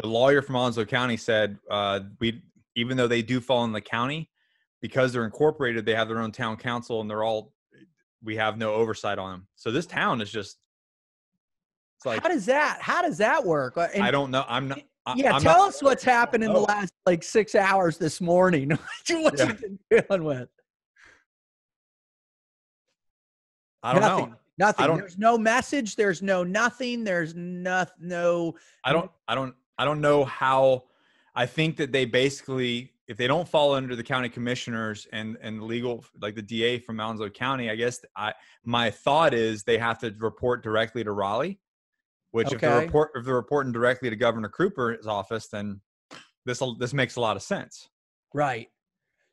[0.00, 2.42] The lawyer from Onslow County said uh, we,
[2.74, 4.30] even though they do fall in the county,
[4.80, 7.52] because they're incorporated, they have their own town council, and they're all
[8.24, 9.46] we have no oversight on them.
[9.56, 10.58] So this town is just
[12.06, 12.78] like how does that?
[12.80, 13.76] How does that work?
[13.76, 14.44] Uh, and- I don't know.
[14.48, 14.80] I'm not.
[15.06, 18.20] I- yeah, I'm tell not- us what's happened in the last like six hours this
[18.20, 18.70] morning.
[19.08, 19.46] what Yeah.
[19.48, 20.48] you've been dealing with?
[23.82, 24.30] I don't nothing.
[24.30, 24.36] know.
[24.58, 24.96] Nothing.
[24.96, 25.96] There's no message.
[25.96, 27.04] There's no nothing.
[27.04, 28.54] There's no no.
[28.84, 30.84] I don't I don't I don't know how
[31.34, 35.62] I think that they basically if they don't fall under the county commissioners and and
[35.62, 38.34] legal like the DA from Onslow County, I guess I
[38.64, 41.58] my thought is they have to report directly to Raleigh.
[42.32, 45.80] Which if they're report if they're reporting directly to Governor Cooper's office, then
[46.44, 47.88] this this makes a lot of sense.
[48.34, 48.68] Right.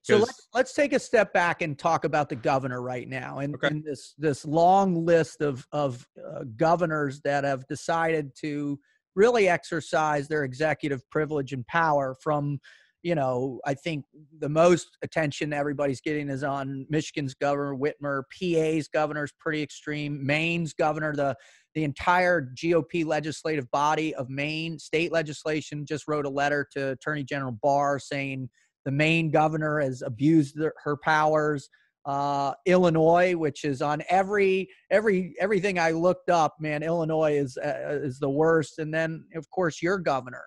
[0.01, 3.55] So let's let's take a step back and talk about the governor right now, and,
[3.55, 3.67] Okay.
[3.67, 8.79] and this this long list of of uh, governors that have decided to
[9.15, 12.15] really exercise their executive privilege and power.
[12.21, 12.59] From
[13.01, 14.05] you know, I think
[14.39, 20.25] the most attention everybody's getting is on Michigan's governor Whitmer, PA's governor is pretty extreme,
[20.25, 21.35] Maine's governor, the
[21.75, 27.23] the entire GOP legislative body of Maine, state legislation just wrote a letter to Attorney
[27.23, 28.49] General Barr saying
[28.85, 31.69] the Maine governor has abused her powers.
[32.05, 37.99] Uh, Illinois, which is on every every everything I looked up, man, Illinois is uh,
[38.01, 38.79] is the worst.
[38.79, 40.43] And then of course your governor.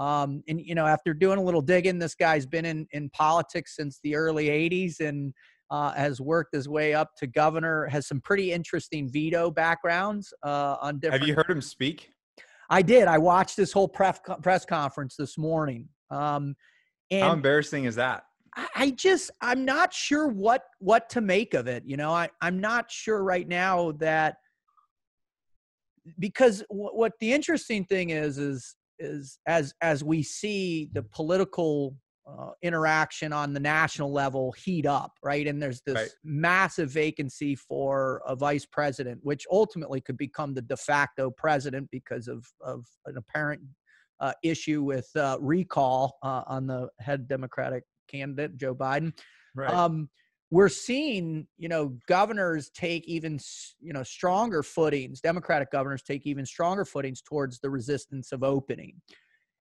[0.00, 3.76] Um, and you know, after doing a little digging, this guy's been in in politics
[3.76, 5.34] since the early '80s and
[5.70, 7.86] uh, has worked his way up to governor.
[7.86, 11.20] Has some pretty interesting veto backgrounds uh, on different.
[11.22, 12.12] Have you heard him speak?
[12.70, 13.08] I did.
[13.08, 15.86] I watched this whole press press conference this morning.
[16.10, 16.54] Um,
[17.10, 18.24] and How embarrassing is that?
[18.74, 21.82] I- just I'm not sure what what to make of it.
[21.84, 24.36] You know, I I'm not sure right now that
[26.18, 31.96] because what, what the interesting thing is is is as as we see the political
[32.28, 35.46] uh, interaction on the national level heat up, right?
[35.46, 36.10] And there's this Right.
[36.22, 42.28] massive vacancy for a vice president, which ultimately could become the de facto president because
[42.28, 43.62] of of an apparent
[44.20, 49.12] uh, issue with uh, recall uh, on the head Democratic candidate Joe Biden.
[49.54, 49.72] Right.
[49.72, 50.08] Um,
[50.50, 53.38] we're seeing, you know, governors take even,
[53.80, 55.20] you know, stronger footings.
[55.20, 59.00] Democratic governors take even stronger footings towards the resistance of opening.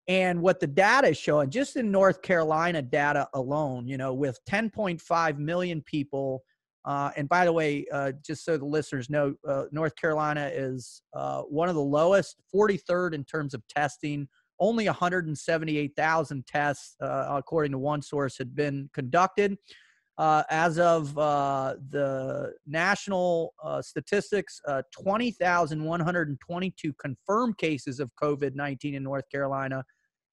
[0.07, 4.39] And what the data is showing, just in North Carolina data alone, you know, with
[4.49, 6.43] 10.5 million people.
[6.83, 11.03] Uh, and by the way, uh, just so the listeners know, uh, North Carolina is
[11.13, 14.27] uh, one of the lowest, 43rd in terms of testing.
[14.59, 19.55] Only 178,000 tests, uh, according to one source, had been conducted.
[20.19, 28.95] Uh, as of uh, the national uh, statistics, uh, 20,122 confirmed cases of COVID 19
[28.95, 29.81] in North Carolina,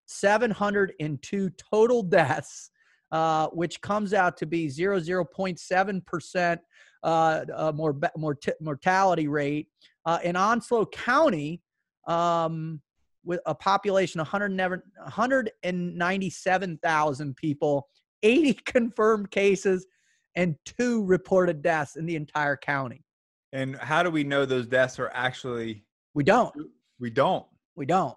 [0.06, 2.72] 702 total deaths,
[3.12, 6.58] uh, which comes out to be 0.7%
[7.02, 9.68] uh, uh, more, mort- mortality rate.
[10.04, 11.62] Uh, in Onslow County,
[12.08, 12.80] um,
[13.24, 17.88] with a population of 100 197,000 people,
[18.22, 19.86] 80 confirmed cases,
[20.34, 23.04] and two reported deaths in the entire county.
[23.52, 25.84] and how do we know those deaths are actually?
[26.14, 26.54] We don't.
[26.98, 27.46] We don't.
[27.74, 28.16] We don't.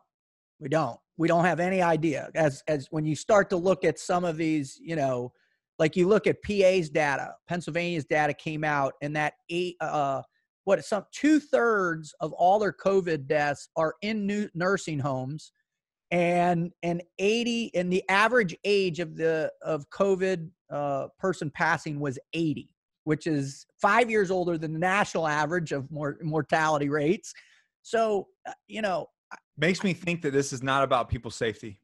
[0.59, 0.99] We don't.
[1.17, 2.29] We don't have any idea.
[2.35, 5.31] As as when you start to look at some of these, you know,
[5.77, 10.21] like you look at PA's data, Pennsylvania's data came out, and that eight, uh,
[10.65, 15.51] what some two thirds of all their COVID deaths are in new nursing homes,
[16.11, 22.17] and and eighty, and the average age of the of COVID uh, person passing was
[22.33, 22.69] eighty,
[23.03, 27.33] which is five years older than the national average of mor- mortality rates.
[27.81, 29.07] So, uh, you know,
[29.57, 31.79] Makes me think that this is not about people's safety.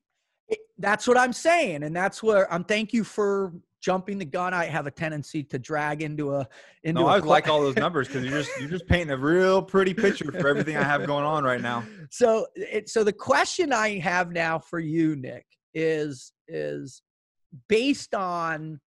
[0.48, 2.64] it, that's what I'm saying, and that's where I'm.
[2.64, 3.54] Thank you for
[3.86, 4.52] jumping the gun.
[4.52, 6.48] I have a tendency to drag into a
[6.84, 7.02] into.
[7.02, 9.18] No, a I que- like all those numbers because you're just you're just painting a
[9.18, 11.84] real pretty picture for everything I have going on right now.
[12.10, 15.46] So, it, so the question I have now for you, Nick,
[15.76, 17.04] is is
[17.70, 18.80] based on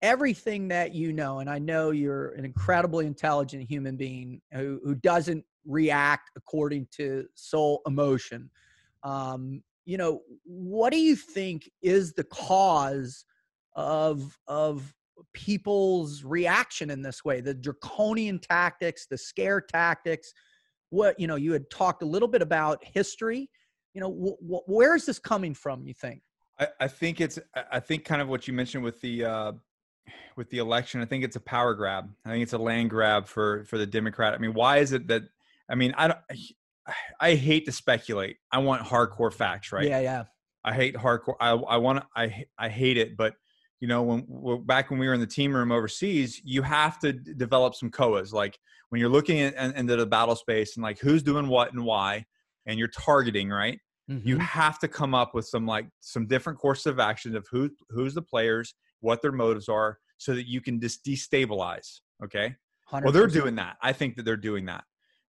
[0.00, 4.94] everything that you know, and I know you're an incredibly intelligent human being who who
[4.94, 8.48] doesn't react according to sole emotion.
[9.02, 13.26] Um, you know, what do you think is the cause
[13.76, 14.92] of of
[15.32, 20.32] people's reaction in this way the draconian tactics the scare tactics
[20.90, 23.48] what you know you had talked a little bit about history
[23.94, 26.20] you know wh- wh- where is this coming from you think
[26.58, 27.38] I, I think it's
[27.70, 29.52] I think kind of what you mentioned with the uh,
[30.36, 31.00] with the election.
[31.00, 32.10] I think it's a power grab.
[32.24, 34.34] I think it's a land grab for for the Democrat.
[34.34, 35.22] I mean, why is it that?
[35.68, 36.18] I mean, I don't.
[37.20, 38.36] I hate to speculate.
[38.50, 39.86] I want hardcore facts, right?
[39.86, 40.24] yeah yeah
[40.64, 41.36] I hate hardcore.
[41.40, 43.34] I I want I I hate it, but
[43.80, 47.12] you know when back when we were in the team room overseas, you have to
[47.12, 48.32] develop some coas.
[48.32, 48.58] Like
[48.88, 52.24] when you're looking at, into the battle space and like who's doing what and why,
[52.66, 53.78] and you're targeting right.
[54.08, 54.40] You Mhm.
[54.40, 58.14] have to come up with some like some different courses of action of who who's
[58.14, 62.00] the players, what their motives are, so that you can just destabilize.
[62.24, 62.54] Okay.
[62.92, 63.78] Well, they're doing that.
[63.82, 64.84] I think that they're doing that.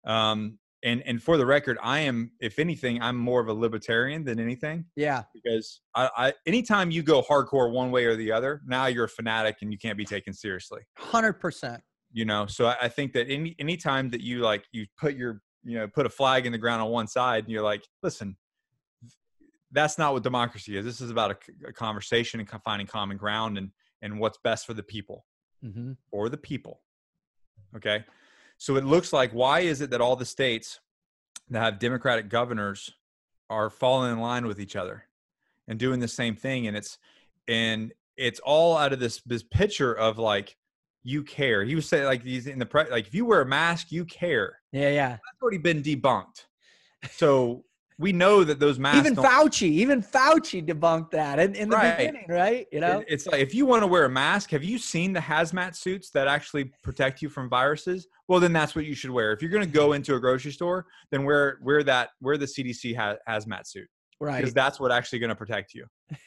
[0.05, 4.23] Um, and and for the record, I am, if anything, I'm more of a libertarian
[4.23, 8.61] than anything yeah because I, I anytime you go hardcore one way or the other,
[8.65, 10.81] now you're a fanatic and you can't be taken seriously.
[10.99, 11.79] 100%
[12.11, 15.41] You know, so I, I think that any anytime that you like you put your
[15.63, 18.37] you know put a flag in the ground on one side and you're like, listen,
[19.71, 20.85] that's not what democracy is.
[20.85, 21.37] This is about
[21.67, 25.25] a conversation and finding common ground and and what's best for the people
[25.61, 26.81] hmm or the people.
[27.75, 28.05] Okay.
[28.57, 30.79] So it looks like why is it that all the states
[31.49, 32.91] that have Democratic governors
[33.49, 35.05] are falling in line with each other
[35.67, 36.67] and doing the same thing?
[36.67, 36.97] And it's
[37.47, 40.57] and it's all out of this this picture of like
[41.03, 41.63] you care.
[41.63, 44.05] He was saying like these in the pre like if you wear a mask, you
[44.05, 44.59] care.
[44.71, 46.45] yeah yeah That's already been debunked.
[47.11, 47.63] So
[47.99, 51.97] we know that those masks even fauci even fauci debunked that in, in the Right.
[51.97, 54.77] beginning right you know It's like if you want to wear a mask, have you
[54.77, 58.07] seen the hazmat suits that actually protect you from viruses?
[58.27, 59.31] Well, then that's what you should wear.
[59.31, 62.45] If you're going to go into a grocery store, then wear wear that wear the
[62.45, 63.87] CDC ha- hazmat suit
[64.19, 65.85] right because that's what actually going to protect you.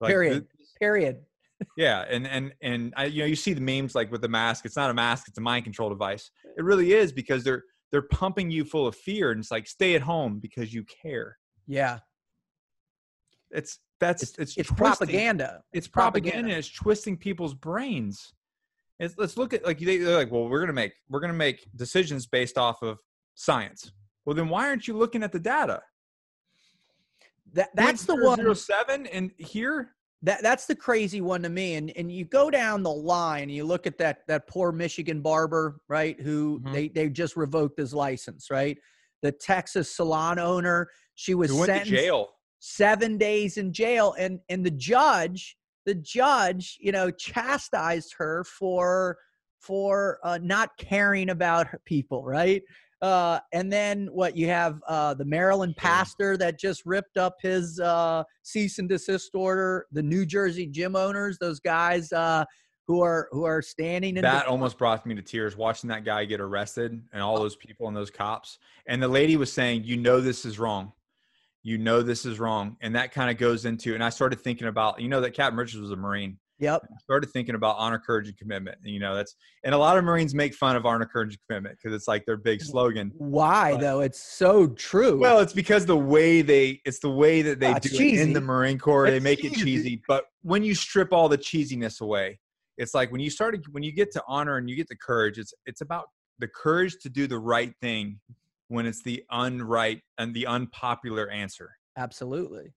[0.00, 0.32] Like, Period.
[0.58, 1.16] th- period
[1.76, 4.66] yeah, and and and I, you know you see the memes like with the mask.
[4.66, 6.30] It's not a mask; it's a mind control device.
[6.58, 7.62] It really is because they're
[7.94, 11.38] they're pumping you full of fear, and it's like stay at home because you care.
[11.68, 12.00] yeah.
[13.52, 15.62] It's that's it's, it's it's propaganda.
[15.72, 16.30] it's propaganda.
[16.30, 18.34] propaganda and it's twisting people's brains.
[18.98, 21.68] It's, let's look at like they, they're like well we're gonna make we're gonna make
[21.76, 22.98] decisions based off of
[23.36, 23.92] science.
[24.24, 25.82] Well then why aren't you looking at the data?
[27.52, 29.93] That, that's the one seven and here
[30.24, 33.52] that that's the crazy one to me and and you go down the line and
[33.52, 36.72] you look at that that poor michigan barber right who Mhm.
[36.72, 38.78] they they just revoked his license right?
[39.22, 42.30] The texas salon owner she was went to jail.
[42.58, 45.56] seven days in jail and and the judge
[45.86, 49.18] the judge you know chastised her for
[49.60, 52.62] for uh, not caring about people right
[53.04, 57.78] uh, and then what you have uh, the Maryland pastor that just ripped up his
[57.78, 59.84] uh, cease and desist order.
[59.92, 62.46] The New Jersey gym owners, those guys uh,
[62.86, 66.06] who are who are standing in that the, almost brought me to tears watching that
[66.06, 68.58] guy get arrested and all those people and those cops.
[68.86, 70.92] And the lady was saying you know this is wrong.
[71.62, 72.78] You know this is wrong.
[72.80, 75.58] And that kind of goes into and i started thinking about you know that captain
[75.58, 76.82] richards was a marine Yep.
[76.84, 78.78] I started thinking about honor, courage, and commitment.
[78.84, 81.38] And, you know, that's and a lot of Marines make fun of honor, courage, and
[81.48, 83.12] commitment because it's like their big slogan.
[83.16, 84.00] Why But- though?
[84.00, 85.18] It's so true.
[85.18, 88.32] Well, it's because the way they it's the way that they it's do it in
[88.32, 89.06] the Marine Corps.
[89.10, 89.64] they It's make it cheesy.
[89.64, 90.02] cheesy.
[90.06, 92.38] But when you strip all the cheesiness away,
[92.78, 95.38] it's like when you started when you get to honor and you get the courage,
[95.38, 96.06] it's it's about
[96.38, 98.20] the courage to do the right thing
[98.68, 102.72] when it's the unright and the unpopular answer Absolutely.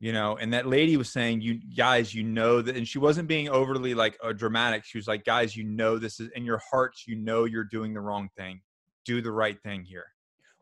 [0.00, 3.28] You know and that lady was saying you guys you know that and she wasn't
[3.28, 6.60] being overly like uh, dramatic she was like guys you know this is in your
[6.70, 8.60] hearts you know you're doing the wrong thing
[9.04, 10.06] do the right thing here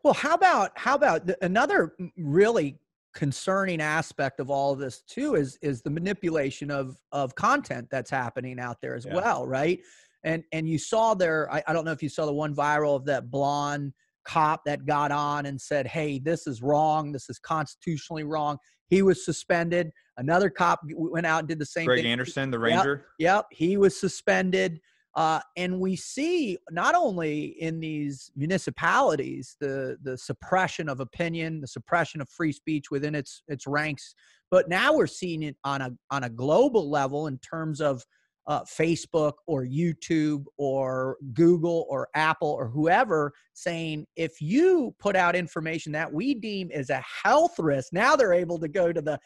[0.03, 2.79] Well, how about how about the, another really
[3.13, 8.09] concerning aspect of all of this too is is the manipulation of of content that's
[8.09, 9.15] happening out there as Yeah.
[9.15, 9.79] well, right?
[10.23, 12.95] And and you saw there, I, I don't know if you saw the one viral
[12.95, 13.93] of that blonde
[14.25, 17.11] cop that got on and said, "Hey, this is wrong.
[17.11, 18.57] This is constitutionally wrong."
[18.89, 19.91] He was suspended.
[20.17, 22.11] Another cop went out and did the same greg thing.
[22.11, 22.63] anderson the Yep.
[22.63, 24.81] ranger Yep, he was suspended.
[25.15, 31.67] Uh, and we see not only in these municipalities the the suppression of opinion, the
[31.67, 34.13] suppression of free speech within its its ranks,
[34.51, 38.05] but now we're seeing it on a on a global level in terms of
[38.49, 45.35] uh, Facebook or YouTube or Google or Apple or whoever saying if you put out
[45.35, 49.19] information that we deem is a health risk, now they're able to go to the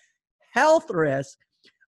[0.52, 1.38] health risk,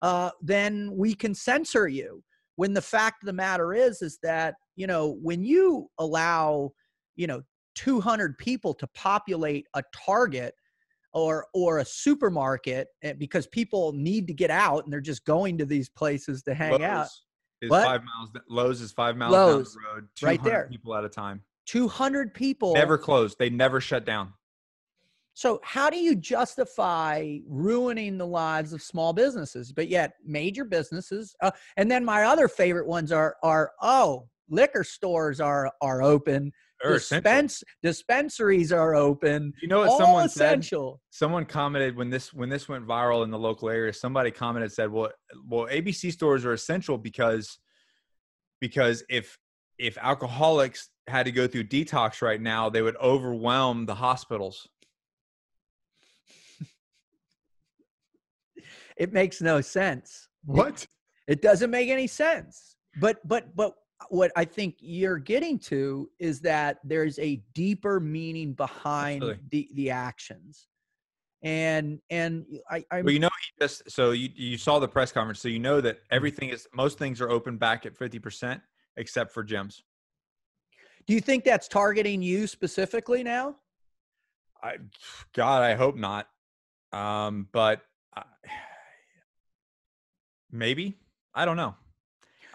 [0.02, 2.24] uh, then we can censor you.
[2.56, 6.72] When the fact of the matter is, is that you know when you allow
[7.18, 7.42] you know
[7.76, 10.54] 200 people to populate a Target
[11.16, 15.58] or or a supermarket eh, because people need to get out and they're just going
[15.58, 17.08] to these places to hang out.
[17.66, 17.84] Is What?
[17.86, 18.30] five miles.
[18.50, 20.08] Lowe's is five miles Lowe's, down the road.
[20.22, 20.68] right there.
[20.70, 21.42] People at a time.
[21.66, 22.74] 200 people.
[22.74, 23.38] Never closed.
[23.40, 24.34] They never shut down.
[25.34, 31.36] So how do you justify ruining the lives of small businesses, but yet major businesses?
[31.42, 36.54] Uh, and then my other favorite ones are are oh, liquor stores are are open,
[36.86, 37.68] They're essential.
[37.82, 40.68] dispensaries are open, You know what someone said?
[41.10, 44.92] someone commented when this when this went viral in the local area somebody commented said
[44.92, 45.12] well
[45.48, 47.58] well abc stores are essential because
[48.60, 49.38] because if
[49.78, 54.68] if alcoholics had to go through detox right now they would overwhelm the hospitals
[58.98, 60.30] It makes no sense.
[60.46, 60.86] what
[61.28, 62.78] It doesn't make any sense.
[63.02, 63.74] But but but
[64.10, 69.44] what I think you're getting to is that there's a deeper meaning behind Absolutely.
[69.50, 70.68] the the actions.
[71.44, 75.12] And and I I well you know he just so you you saw the press
[75.12, 78.62] conference so you know that everything is most things are open back at 50%
[78.98, 79.82] except for gyms
[81.08, 83.56] do you think that's targeting you specifically now?
[84.62, 84.78] I,
[85.34, 86.28] God, I hope not.
[86.92, 87.82] Um, but
[88.16, 88.24] I,
[90.52, 90.98] maybe
[91.34, 91.76] I don't know.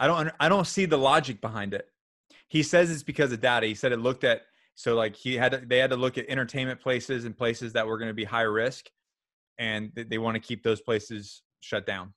[0.00, 0.32] I don't.
[0.40, 1.86] I don't see the logic behind it.
[2.48, 3.66] He says it's because of data.
[3.66, 4.42] He said it looked at
[4.74, 7.86] so like he had to, they had to look at entertainment places and places that
[7.86, 8.86] were going to be high risk,
[9.58, 12.14] and they want to keep those places shut down.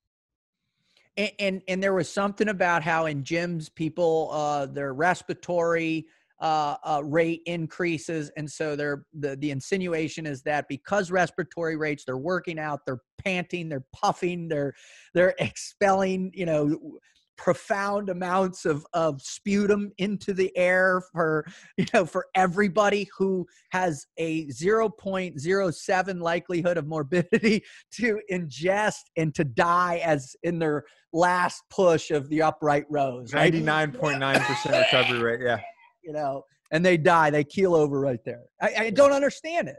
[1.18, 6.08] And, and and there was something about how in gyms people uh their respiratory
[6.40, 12.04] uh, uh rate increases and so they're the the insinuation is that because respiratory rates
[12.04, 14.74] they're working out they're panting they're puffing they're
[15.14, 16.98] they're expelling you know
[17.38, 21.46] profound amounts of of sputum into the air for
[21.78, 29.44] you know for everybody who has a 0.07 likelihood of morbidity to ingest and to
[29.44, 34.40] die as in their last push of the upright rows right Ninety nine point nine
[34.40, 35.40] percent recovery rate.
[35.44, 35.60] Yeah,
[36.04, 39.78] you know and they die they keel over right there I, I don't understand it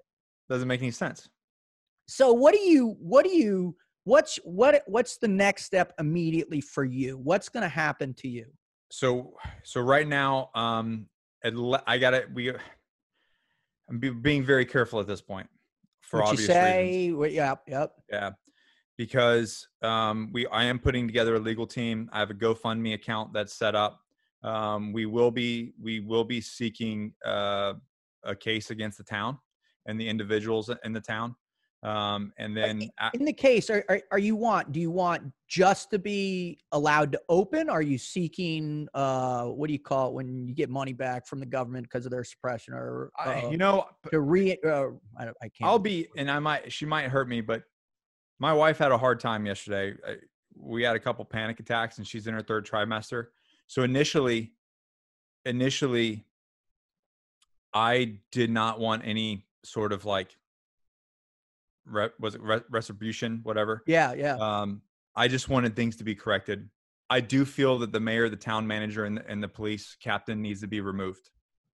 [0.48, 1.28] doesn't make any sense.
[2.06, 3.74] so what do you what do you
[4.04, 7.18] what's what what's the next step immediately for you?
[7.18, 8.46] What's going to happen to you?
[8.90, 9.34] So
[9.64, 11.08] so right now um
[11.86, 12.50] i gotta we
[13.90, 15.48] i'm being very careful at this point
[16.00, 17.92] for what you say reasons yep yep.
[18.10, 18.30] Yeah
[18.96, 22.08] because um we i am putting together a legal team.
[22.12, 24.00] I have a gofundme account that's set up.
[24.42, 27.74] Um we will be we will be seeking uh
[28.22, 29.38] a case against the town
[29.86, 31.34] and the individuals in the town
[31.84, 35.90] um and then in the case are, are, are you want do you want just
[35.90, 40.48] to be allowed to open are you seeking uh what do you call it when
[40.48, 43.58] you get money back from the government because of their suppression or I, uh, you
[43.58, 44.86] know to re uh,
[45.18, 47.62] I, I, can't, I'll be, and I might, she might hurt me, but
[48.38, 49.94] my wife had a hard time yesterday.
[50.56, 53.26] We had a couple panic attacks, and she's in her third trimester.
[53.66, 54.52] So initially,
[55.44, 56.24] initially,
[57.72, 60.36] I did not want any sort of like,
[61.86, 63.82] re- was it re- retribution, whatever.
[63.86, 64.82] yeah yeah Um,
[65.16, 66.68] I just wanted things to be corrected.
[67.10, 70.42] I do feel that the mayor, the town manager, and the, and the police captain
[70.42, 71.30] needs to be removed.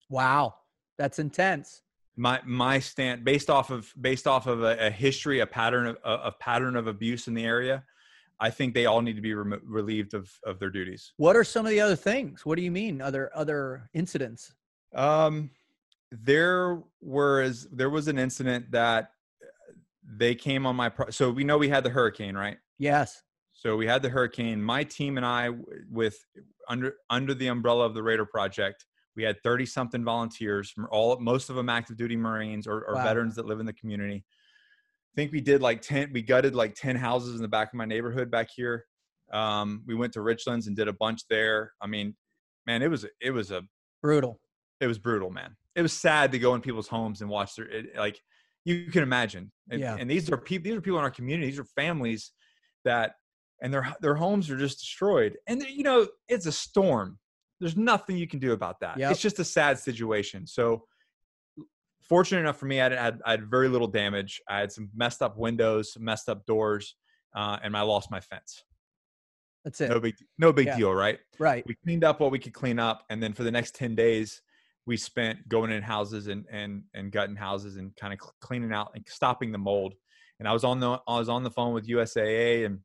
[0.09, 0.55] wow
[0.99, 1.83] that's intense
[2.17, 5.97] my my stand based off of based off of a, a history a pattern of
[6.05, 7.83] a, a pattern of abuse in the area
[8.41, 11.45] i think they all need to be remo- relieved of of their duties what are
[11.45, 14.53] some of the other things what do you mean other other incidents
[14.95, 15.49] um
[16.11, 19.13] there was there was an incident that
[20.17, 22.57] they came on my pro- so we know we had the hurricane right?
[22.79, 23.23] Yes.
[23.53, 24.63] So we had the hurricane.
[24.63, 25.51] My team and I,
[25.91, 26.17] with
[26.69, 28.87] under under the umbrella of the Raider Project
[29.17, 32.95] we had 30 something volunteers from all most of them active duty marines or, or
[32.95, 33.03] Wow.
[33.05, 34.25] veterans that live in the community.
[34.25, 37.75] I think we did like 10 we gutted like 10 houses in the back of
[37.75, 38.85] my neighborhood back here.
[39.33, 41.73] Um, we went to richlands and did a bunch there.
[41.83, 42.17] I mean
[42.67, 43.63] man it was it was a
[44.01, 44.41] brutal.
[44.81, 45.57] it was brutal man.
[45.75, 48.19] It was sad to go in people's homes and watch their it, like
[48.65, 49.97] you can imagine and, Yeah.
[49.99, 52.33] and these are people these are people in our community these are families
[52.85, 53.15] that
[53.63, 57.19] and their their homes are just destroyed and you know it's a storm.
[57.59, 58.99] There's nothing you can do about that.
[58.99, 59.11] Yep.
[59.11, 60.47] it's just a sad situation.
[60.47, 60.85] So
[62.01, 64.41] fortunate enough for me i had, had i had very little damage.
[64.49, 66.97] I had some messed up windows some messed up doors
[67.37, 68.65] uh, and i lost my fence.
[69.65, 69.91] That's it.
[69.91, 70.77] No big no big Yeah.
[70.79, 71.19] deal right?
[71.39, 71.65] Right.
[71.67, 74.41] We cleaned up what we could clean up and then for the next 10 days
[74.91, 78.91] we spent going in houses and and and gutting houses and kind of cleaning out
[78.97, 79.95] and stopping the mold
[80.41, 82.81] and i was on the i was on the phone with usaa and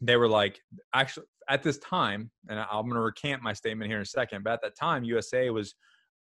[0.00, 0.58] they were like
[0.94, 4.42] actually at this time and i'm going to recant my statement here in a second
[4.42, 5.74] but at that time USAA was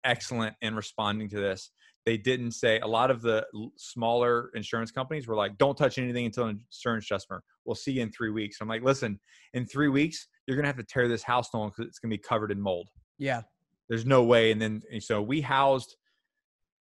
[0.03, 1.71] excellent in responding to this
[2.07, 6.25] they didn't say a lot of the smaller insurance companies were like, "Don't touch anything
[6.25, 7.45] until an insurance adjustment.
[7.67, 9.21] We'll see you in three weeks." I'm like, "Listen,
[9.53, 12.19] in three weeks, you're gonna have to tear this house down because it's gonna be
[12.19, 12.89] covered in mold.
[13.19, 13.43] Yeah.
[13.91, 15.97] There's no way." And then and so we housed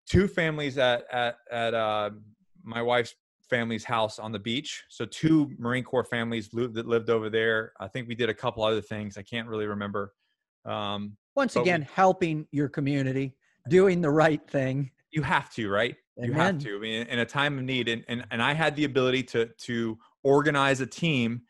[0.06, 2.10] two families at at at uh,
[2.62, 3.14] my wife's
[3.48, 4.84] family's house on the beach.
[4.90, 7.72] So two Marine Corps families li- that lived over there.
[7.80, 9.16] I think we did a couple other things.
[9.16, 10.12] I can't really remember.
[10.64, 13.36] Um, Once But we- again, helping your community,
[13.68, 14.90] doing the right thing.
[15.12, 18.04] you have to right you have to I mean, in a time of need and,
[18.08, 21.42] and and i had the ability to to organize a team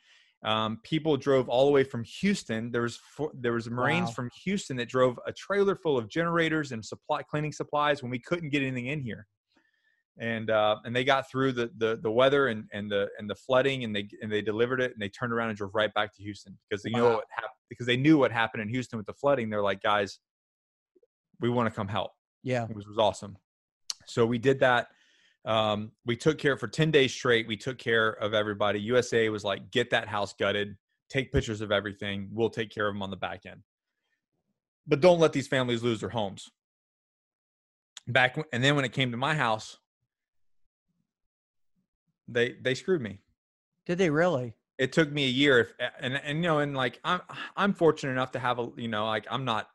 [0.47, 4.15] um, people drove all the way from houston there was four, there was marines Wow.
[4.15, 8.19] from houston that drove a trailer full of generators and supply cleaning supplies when we
[8.21, 9.27] couldn't get anything in here
[10.19, 13.35] and uh, and they got through the, the the weather and and the and the
[13.35, 16.11] flooding and they and they delivered it and they turned around and drove right back
[16.17, 19.05] to Houston because they know what happened because they knew what happened in Houston with
[19.05, 19.51] the flooding.
[19.51, 20.19] They're like, guys,
[21.39, 22.65] we want to come help Yeah.
[22.71, 23.37] it was, was awesome.
[24.07, 24.87] So we did that.
[25.47, 27.47] Um, we took care for 10 days straight.
[27.47, 28.91] We took care of everybody.
[28.91, 30.77] USAA was like, get that house gutted,
[31.09, 32.29] take pictures of everything.
[32.33, 33.63] We'll take care of them on the back end.
[34.87, 36.51] But don't let these families lose their homes.
[38.09, 39.79] Back and then when it came to my house,
[42.29, 43.21] they they screwed me
[43.85, 44.55] Did they really?
[44.79, 47.21] it took me a year if, and and you know and like i'm
[47.57, 49.69] i'm fortunate enough to have a you know like i'm not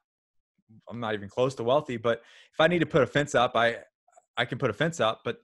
[0.89, 2.21] i'm not even close to wealthy but
[2.53, 3.77] if i need to put a fence up i
[4.37, 5.41] i can put a fence up but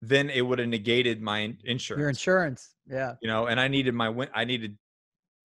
[0.00, 2.74] then it would have negated my insurance Your insurance.
[2.88, 3.14] Yeah.
[3.20, 4.78] you know and i needed my win- i needed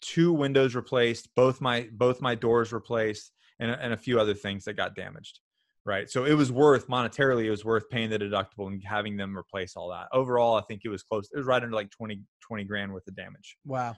[0.02, 4.66] two windows replaced both my both my doors replaced and, and a few other things
[4.66, 5.40] that got damaged
[5.86, 9.38] right so it was worth monetarily it was worth paying the deductible and having them
[9.38, 12.22] replace all that overall i think it was close it was right under like 20
[12.42, 13.96] 20 grand worth of damage Wow.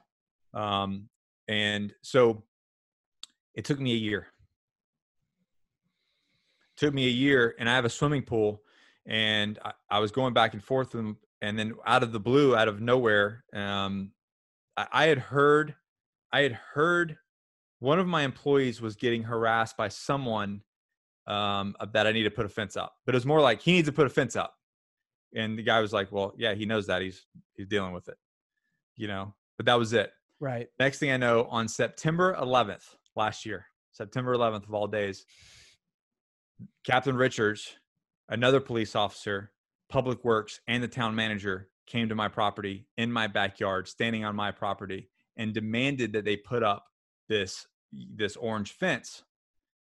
[0.53, 1.09] um,
[1.47, 2.43] and so
[3.55, 4.27] it took me a year.
[6.77, 8.61] took me a year, and I have a swimming pool,
[9.05, 12.19] and I, I was going back and forth, with them, and then out of the
[12.19, 14.11] blue, out of nowhere, um,
[14.77, 15.75] I, I had heard,
[16.31, 17.17] I had heard
[17.79, 20.61] one of my employees was getting harassed by someone
[21.27, 23.73] um, that I need to put a fence up, but it was more like he
[23.73, 24.53] needs to put a fence up,
[25.35, 27.25] and the guy was like, "Well, yeah, he knows that he's
[27.55, 28.17] he's dealing with it,"
[28.95, 29.33] you know.
[29.57, 30.67] But that was it Right.
[30.79, 35.25] next thing I know, on September 11th last year, September 11th of all days,
[36.85, 37.75] Captain Richards,
[38.29, 39.51] another police officer,
[39.89, 44.35] public works, and the town manager came to my property in my backyard, standing on
[44.35, 46.85] my property, and demanded that they put up
[47.29, 49.23] this this orange fence,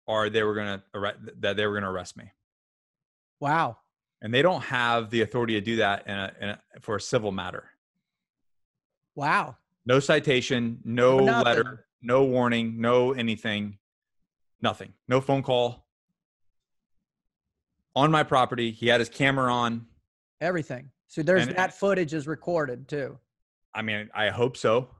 [0.06, 2.30] or they were gonna arre- that they were gonna arrest me.
[3.40, 3.78] Wow.
[4.22, 7.00] And they don't have the authority to do that in a, in a, for a
[7.00, 7.70] civil matter.
[9.14, 9.56] Wow.
[9.84, 11.44] No citation, no nothing.
[11.44, 13.78] letter, no warning, no anything,
[14.60, 14.94] nothing.
[15.06, 15.85] No phone call.
[17.96, 19.86] On my property, he had his camera on.
[20.42, 20.90] Everything.
[21.08, 23.18] So there's And- that footage is recorded too.
[23.74, 24.90] I mean, I hope so.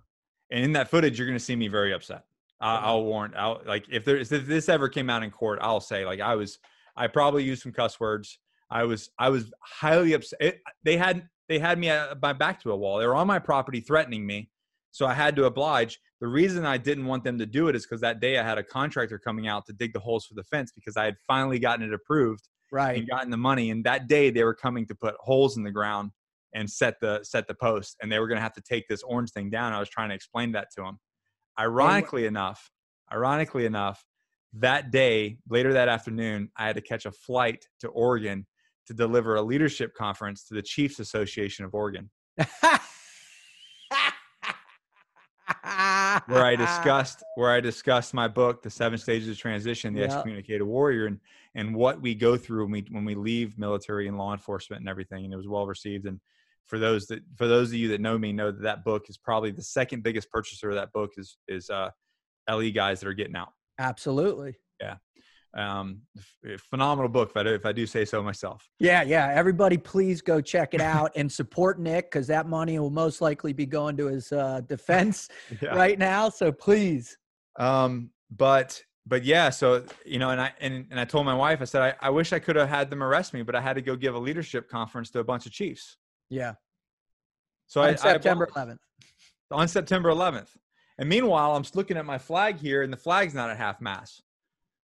[0.50, 2.24] And in that footage, you're going to see me very upset.
[2.60, 2.76] I.
[2.76, 3.34] I'll warn.
[3.36, 6.34] I'll like if there if this ever came out in court, I'll say like I
[6.34, 6.58] was.
[6.96, 8.38] I probably used some cuss words.
[8.70, 10.40] I was I was highly upset.
[10.40, 12.98] It, they had they had me at my back to a wall.
[12.98, 14.50] They were on my property threatening me,
[14.92, 16.00] so I had to oblige.
[16.20, 18.56] The reason I didn't want them to do it is because that day I had
[18.56, 21.58] a contractor coming out to dig the holes for the fence because I had finally
[21.58, 22.98] gotten it approved Right.
[22.98, 23.70] and gotten the money.
[23.70, 26.10] And that day they were coming to put holes in the ground
[26.54, 29.02] and set the set the post, and they were going to have to take this
[29.02, 29.72] orange thing down.
[29.72, 30.98] I was trying to explain that to them.
[31.58, 32.70] Ironically enough,
[33.12, 34.04] ironically enough,
[34.54, 38.46] that day later that afternoon, I had to catch a flight to Oregon
[38.86, 42.10] to deliver a leadership conference to the Chiefs Association of Oregon,
[46.26, 50.06] where I discussed where I discussed my book, The Seven Stages of Transition, the Yeah.
[50.06, 51.20] Excommunicated Warrior, and
[51.54, 54.88] and what we go through when we when we leave military and law enforcement and
[54.88, 55.24] everything.
[55.24, 56.06] And it was well received.
[56.06, 56.20] And
[56.66, 59.16] for those that for those of you that know me, know that that book is
[59.16, 61.90] probably the second biggest purchaser of that book is is uh,
[62.50, 63.52] LE guys that are getting out.
[63.78, 64.56] Absolutely.
[65.56, 66.02] Um,
[66.44, 68.68] f- phenomenal book, if I, do, if I do say so myself.
[68.78, 69.32] Yeah, yeah.
[69.34, 73.52] Everybody, please go check it out and support Nick because that money will most likely
[73.54, 75.28] be going to his uh, defense
[75.62, 75.74] Yeah.
[75.74, 76.28] right now.
[76.28, 77.16] So please.
[77.58, 81.62] Um, but but yeah, so you know, and I and, and I told my wife,
[81.62, 83.76] I said, I, I wish I could have had them arrest me, but I had
[83.76, 85.96] to go give a leadership conference to a bunch of chiefs.
[86.28, 86.54] Yeah.
[87.66, 88.78] So On I, I September 11th.
[89.50, 90.48] on September 11th.
[90.98, 94.22] And meanwhile, I'm looking at my flag here, and the flag's not at half mast.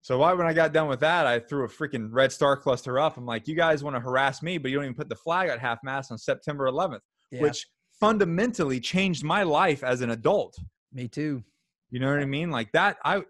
[0.04, 2.98] So why, when I got done with that, I threw a freaking red star cluster
[3.00, 3.18] up.
[3.18, 5.50] I'm like, you guys want to harass me, but you don't even put the flag
[5.50, 7.68] at half mast on September 11th, Yeah, which
[8.00, 10.58] fundamentally changed my life as an adult.
[10.92, 11.44] me too.
[11.92, 12.50] You know what I mean?
[12.50, 13.24] Like that, I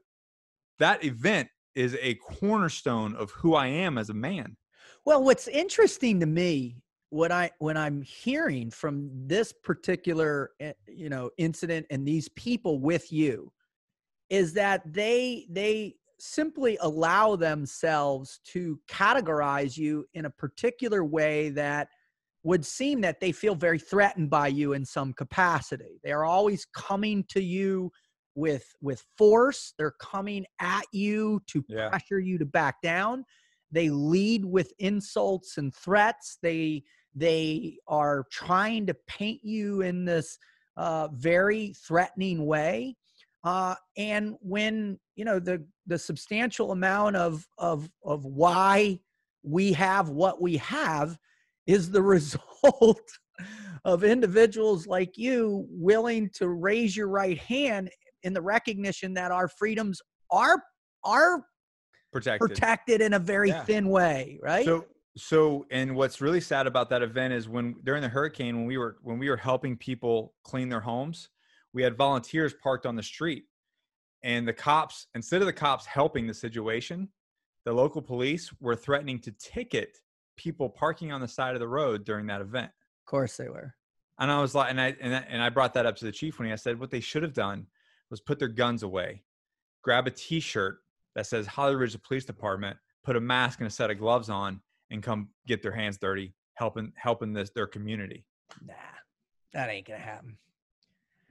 [0.80, 4.56] that event is a cornerstone of who I am as a man.
[5.06, 6.78] Well, what's interesting to me,
[7.10, 12.80] what I when I'm hearing from this particular eh, you know incident and these people
[12.80, 13.52] with you,
[14.30, 21.88] is that they they simply allow themselves to categorize you in a particular way that
[22.44, 26.00] would seem that they feel very threatened by you in some capacity.
[26.04, 27.92] They are always coming to you
[28.36, 29.74] with with force.
[29.78, 31.90] They're coming at you to Yeah.
[31.90, 33.26] pressure you to back down.
[33.72, 36.38] They lead with insults and threats.
[36.42, 36.84] They
[37.16, 40.38] they are trying to paint you in this
[40.78, 42.96] uh, very threatening way.
[43.44, 49.00] Uh, and when you know the the substantial amount of of of why
[49.44, 51.18] we have what we have
[51.66, 53.02] is the result
[53.84, 57.90] of individuals like you willing to raise your right hand
[58.24, 60.64] in the recognition that our freedoms are
[61.04, 61.44] are
[62.12, 62.50] Protected.
[62.50, 63.64] protected in a very Yeah.
[63.64, 64.66] thin way, right?
[64.66, 64.86] So
[65.18, 68.78] so and what's really sad about that event is when during the hurricane when we
[68.78, 71.30] were when we were helping people clean their homes,
[71.74, 73.46] we had volunteers parked on the street.
[74.24, 77.10] And the cops, instead of the cops helping the situation,
[77.66, 79.98] the local police were threatening to ticket
[80.38, 82.72] people parking on the side of the road during that event.
[83.06, 83.76] of course they were.
[84.20, 86.12] And I was like, and I and I, and I brought that up to the
[86.12, 87.68] chief when he I said what they should have done
[88.10, 89.24] was put their guns away,
[89.82, 90.80] grab a T-shirt
[91.16, 94.62] that says Holly Ridge Police Department, put a mask and a set of gloves on,
[94.92, 98.26] and come get their hands dirty, helping helping this their community.
[98.64, 98.74] Nah,
[99.54, 100.38] that ain't gonna happen.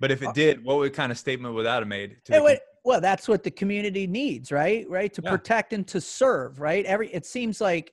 [0.01, 2.17] But if Uh, it did, what would kind of statement would that have made?
[2.25, 4.89] To It the, would- well, that's what the community needs, right?
[4.89, 5.31] Right to Yeah.
[5.31, 6.85] protect and to serve, right?
[6.87, 7.93] Every it seems like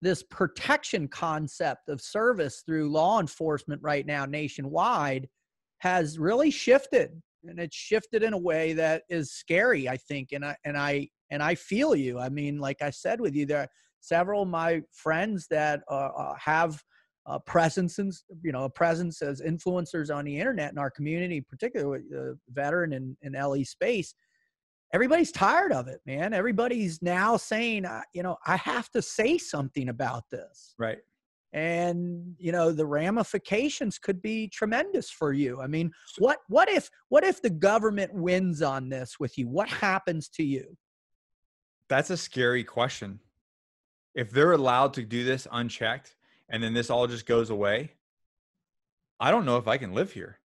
[0.00, 5.28] this protection concept of service through law enforcement right now nationwide
[5.78, 10.44] has really shifted and it's shifted in a way that is scary i think and
[10.44, 13.60] i and i and i feel you i mean like i said with you there
[13.62, 13.68] are
[14.00, 16.80] several of my friends that uh, uh, have
[17.28, 18.12] a presence and
[18.42, 22.38] you know a presence as influencers on the internet in our community particularly with the
[22.50, 24.14] veteran and, and le space
[24.94, 26.32] everybody's tired of it man.
[26.32, 30.74] Everybody's now saying uh, you know i have to say something about this.
[30.78, 30.98] Right.
[31.52, 35.60] and you know the ramifications could be tremendous for you.
[35.60, 39.48] I mean what what if what if the government wins on this with you?
[39.48, 40.76] What happens to you?
[41.88, 43.20] That's a scary question.
[44.14, 46.16] If they're allowed to do this unchecked,
[46.48, 47.92] and then this all just goes away,
[49.20, 50.38] I don't know if I can live here.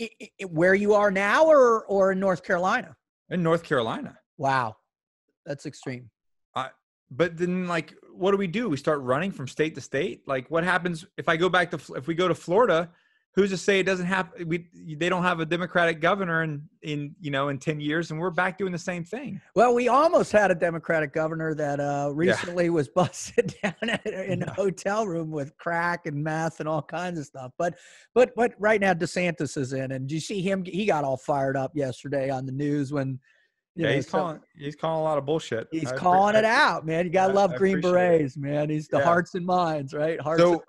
[0.00, 0.10] I-
[0.40, 2.96] I- where you are now or or in north carolina?
[3.28, 4.18] In North Carolina.
[4.38, 4.76] wow.
[5.46, 6.10] That's extreme.
[7.12, 8.68] But then like what do we do?
[8.68, 10.28] We start running from state to state?
[10.28, 12.90] Like what happens if i go back to if we go to florida
[13.34, 14.48] who's to say it doesn't happen?
[14.48, 14.66] we
[14.96, 18.30] they don't have a democratic governor in in you know in 10 years and we're
[18.30, 22.70] back doing the same thing well we almost had a democratic governor that uh recently
[22.70, 23.74] was busted down
[24.06, 27.74] in a hotel room with crack and meth and all kinds of stuff but
[28.14, 31.16] but but right now desantis is in and do you see him he got all
[31.16, 33.18] fired up yesterday on the news when
[33.76, 36.34] you yeah know, he's so- calling he's calling a lot of bullshit He's I calling
[36.34, 37.04] it out, man.
[37.06, 38.18] You gotta I- love I Green appreciate it.
[38.18, 38.68] Berets, man.
[38.68, 39.04] He's the Yeah.
[39.04, 40.20] hearts and minds, right?
[40.20, 40.42] Hearts.
[40.42, 40.64] and so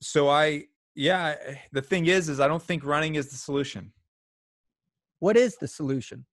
[0.00, 0.64] so i
[0.96, 1.34] yeah
[1.72, 3.92] the thing is is i don't think running is the solution.
[5.20, 6.26] What is the solution?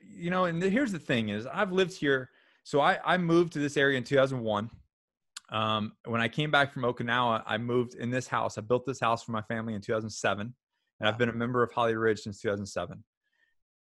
[0.00, 2.30] you know and the- here's the thing is i've lived here
[2.64, 4.70] so i i moved to this area in 2001
[5.50, 8.98] um, when i came back from okinawa i moved in this house i built this
[8.98, 10.54] house for my family in 2007
[11.00, 13.04] and i've been a member of holly ridge since 2007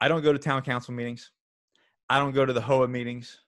[0.00, 1.30] i don't go to town council meetings.
[2.08, 3.38] I don't go to the hoa meetings.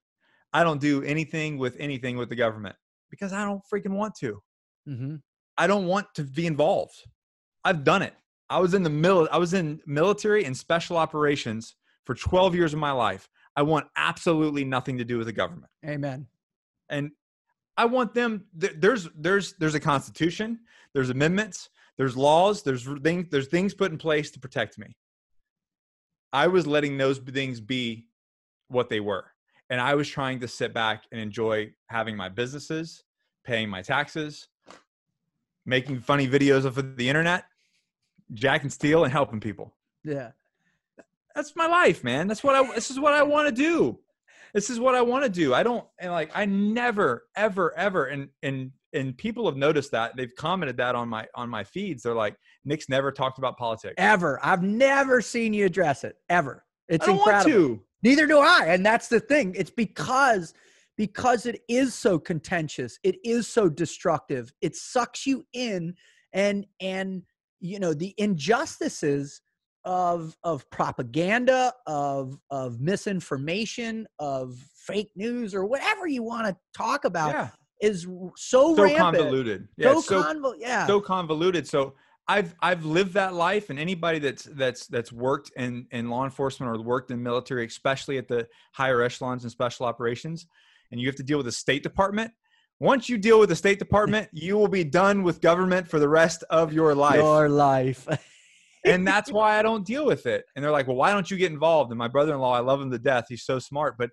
[0.52, 2.76] I don't do anything with anything with the government
[3.10, 4.42] because i don't freaking want to.
[4.88, 5.16] Mm-hmm.
[5.62, 7.04] I don't want to be involved.
[7.64, 8.14] I've done it.
[8.50, 12.72] I was in the mil- I was in military and special operations for 12 years
[12.72, 13.28] of my life.
[13.54, 15.70] I want absolutely nothing to do with the government.
[15.86, 16.26] Amen.
[16.88, 17.12] And
[17.76, 20.58] I want them th- there's there's there's a constitution,
[20.94, 24.96] there's amendments, there's laws, there's things there's things put in place to protect me.
[26.32, 28.08] I was letting those things be
[28.66, 29.26] what they were.
[29.70, 33.04] And I was trying to sit back and enjoy having my businesses,
[33.44, 34.48] paying my taxes,
[35.66, 37.44] making funny videos of the internet,
[38.34, 39.74] jack and steal and helping people.
[40.04, 40.30] Yeah.
[41.34, 42.28] That's my life, man.
[42.28, 43.98] That's what I this is what I want to do.
[44.52, 45.54] This is what I want to do.
[45.54, 50.14] I don't and like I never ever ever and and and people have noticed that.
[50.16, 52.02] They've commented that on my on my feeds.
[52.02, 53.94] They're like Nick's never talked about politics.
[53.96, 54.38] Ever.
[54.42, 56.16] I've never seen you address it.
[56.28, 56.64] Ever.
[56.88, 57.32] It's incredible.
[57.32, 57.82] want to.
[58.02, 58.66] Neither do I.
[58.66, 59.54] And that's the thing.
[59.56, 60.52] It's because
[60.96, 62.98] because it is so contentious.
[63.02, 64.52] It is so destructive.
[64.60, 65.94] It sucks you in
[66.32, 67.22] and and
[67.60, 69.40] you know the injustices
[69.84, 77.04] of of propaganda, of of misinformation, of fake news or whatever you want to talk
[77.04, 77.34] about.
[77.34, 77.48] Yeah.
[77.80, 78.02] is
[78.36, 79.68] so, so rampant, convoluted.
[79.76, 81.66] Yeah, so, so convol- yeah, so convoluted.
[81.66, 81.94] So
[82.28, 86.70] I've I've lived that life, and anybody that's that's that's worked in in law enforcement
[86.70, 90.46] or worked in military, especially at the higher echelons and special operations,
[90.92, 92.30] and you have to deal with the State Department.
[92.78, 96.08] Once you deal with the State Department, you will be done with government for the
[96.08, 97.16] rest of your life.
[97.16, 98.06] your life.
[98.84, 100.44] and that's why I don't deal with it.
[100.54, 102.90] And they're like, "Well, why don't you get involved?" And my brother-in-law, I love him
[102.92, 103.26] to death.
[103.28, 104.10] He's so smart, but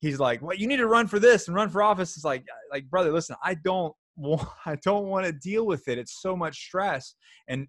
[0.00, 2.42] he's like, "Well, you need to run for this and run for office." It's like,
[2.42, 3.94] uh, like brother, listen, I don't
[4.66, 5.98] I don't want to deal with it.
[5.98, 7.14] It's so much stress,
[7.48, 7.66] and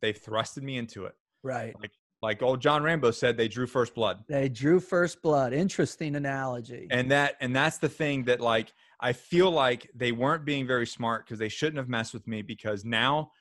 [0.00, 1.14] they've thrusted me into it.
[1.42, 1.74] right.
[1.80, 1.92] Like
[2.40, 5.52] old John Rambo said, they drew first blood, They drew first blood.
[5.52, 6.86] Interesting analogy.
[6.90, 10.86] and that and that's the thing that like I feel like they weren't being very
[10.86, 13.32] smart because they shouldn't have messed with me because now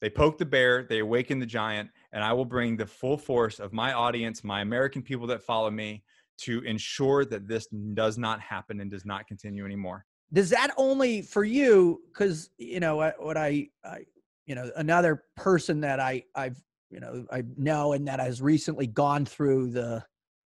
[0.00, 3.58] they poke the bear, they awaken the giant, and I will bring the full force
[3.58, 6.04] of my audience, my American people that follow me,
[6.38, 10.06] to ensure that this does not happen and does not continue anymore.
[10.32, 14.04] does that only for you because you know what, what I, I
[14.46, 18.86] you know another person that i i've you know i know and that has recently
[18.86, 20.02] gone through the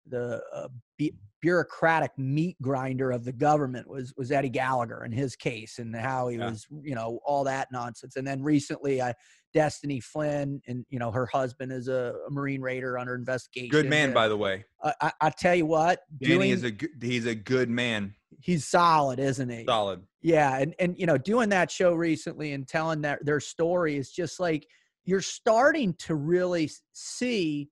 [0.06, 0.68] the uh,
[0.98, 1.10] bu-
[1.40, 6.28] bureaucratic meat grinder of the government was was eddie gallagher in his case and how
[6.28, 6.50] he Yeah.
[6.50, 9.12] was you know all that nonsense and then recently i
[9.54, 13.86] destiny flynn and you know her husband is a, a marine raider under investigation Good
[13.88, 14.64] man, and, by the way.
[14.84, 18.66] I, I, I tell you what Danny doing- is a he's a good man, he's
[18.66, 20.02] solid isn't he solid.
[20.20, 24.10] yeah, and and you know, doing that show recently and telling that their story is
[24.12, 24.66] just like
[25.08, 27.70] you're starting to really see,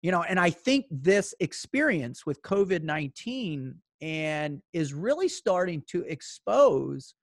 [0.00, 6.02] you know, and I think this experience with COVID nineteen and is really starting to
[6.04, 7.14] expose,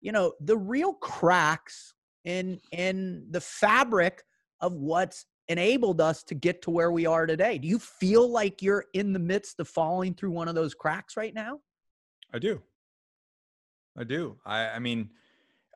[0.00, 1.92] you know, the real cracks
[2.24, 4.22] in in the fabric
[4.60, 7.58] of what's enabled us to get to where we are today.
[7.58, 11.16] Do you feel like you're in the midst of falling through one of those cracks
[11.16, 11.58] right now?
[12.32, 12.62] I do.
[13.98, 14.36] I do.
[14.46, 15.10] I, I mean,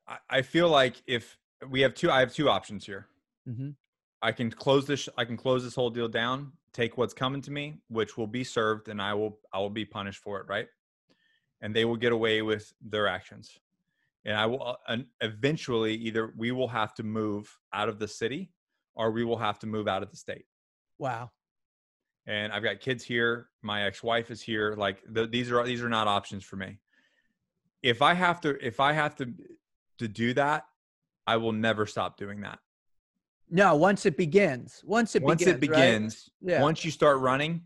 [0.06, 1.36] I, I feel like if
[1.68, 3.06] we have two, I have two options here.
[3.48, 3.70] Mm-hmm.
[4.22, 5.09] I can close this.
[5.16, 6.52] I can close this whole deal down.
[6.72, 9.38] Take what's coming to me, which will be served, and I will.
[9.52, 10.66] I will be punished for it, right?
[11.61, 13.59] And they will get away with their actions.
[14.24, 14.62] And I will.
[14.62, 18.50] uh, And eventually, either we will have to move out of the city,
[18.94, 20.46] or we will have to move out of the state.
[20.98, 21.30] Wow.
[22.26, 23.48] and I've got kids here.
[23.62, 24.74] My ex-wife is here.
[24.76, 26.78] Like the, these are these are not options for me.
[27.82, 29.32] If I have to, if I have to
[29.98, 30.64] to do that,
[31.29, 32.59] I will never stop doing that.
[33.51, 34.81] No, once it begins.
[34.85, 35.57] Once it Once begins.
[35.57, 36.53] it begins, Right?
[36.53, 36.62] Yeah.
[36.62, 37.62] once you start running,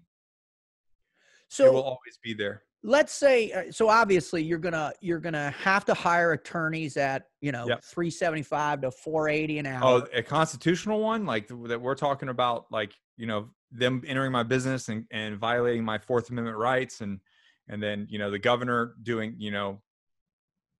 [1.49, 2.65] so it will always be there.
[2.83, 7.53] let's say uh, so obviously you're gonna you're gonna have to hire attorneys at you
[7.53, 7.85] know Yep.
[7.85, 9.81] 375 to 480 an hour.
[9.85, 14.33] Oh, a constitutional one like th- that we're talking about, like you know them entering
[14.33, 17.21] my business and, and violating my Fourth Amendment rights, and
[17.69, 19.81] and then you know the governor doing you know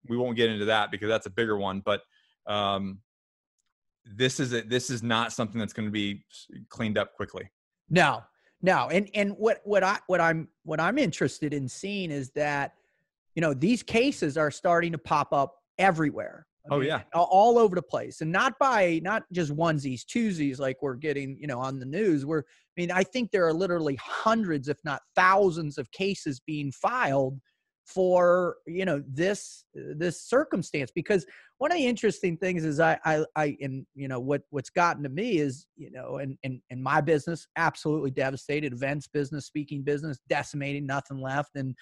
[0.09, 2.03] we won't get into that because that's a bigger one, but
[2.47, 2.99] um,
[4.05, 6.25] this is a, this is not something that's going to be
[6.69, 7.51] cleaned up quickly.
[7.89, 8.23] No,
[8.63, 12.75] no, and and what what I what I'm what I'm interested in seeing is that
[13.35, 16.47] you know these cases are starting to pop up everywhere.
[16.71, 17.03] I Oh, mean, yeah.
[17.13, 21.37] all, all over the place, and not by not just onesies, twosies like we're getting
[21.41, 22.25] you know on the news.
[22.25, 26.71] We're I mean I think there are literally hundreds, if not thousands, of cases being
[26.73, 27.41] filed
[27.85, 31.27] for you know this this circumstance because
[31.59, 35.03] one of the interesting things is I I I and you know what what's gotten
[35.03, 40.19] to me is you know and and my business absolutely devastated events business speaking business
[40.29, 41.75] decimating nothing left and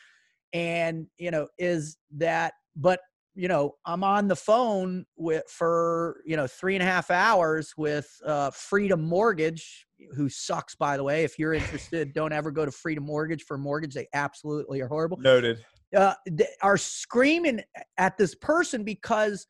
[0.53, 3.01] and you know is that but
[3.35, 7.73] you know i'm on the phone with for you know three and a half hours
[7.77, 11.25] with uh freedom mortgage who sucks by the way.
[11.25, 13.95] If you're interested don't ever go to freedom mortgage for mortgage.
[13.95, 15.19] They absolutely are horrible.
[15.19, 15.65] Noted.
[15.97, 16.15] Uh,
[16.63, 17.61] are screaming
[17.99, 19.47] at this person because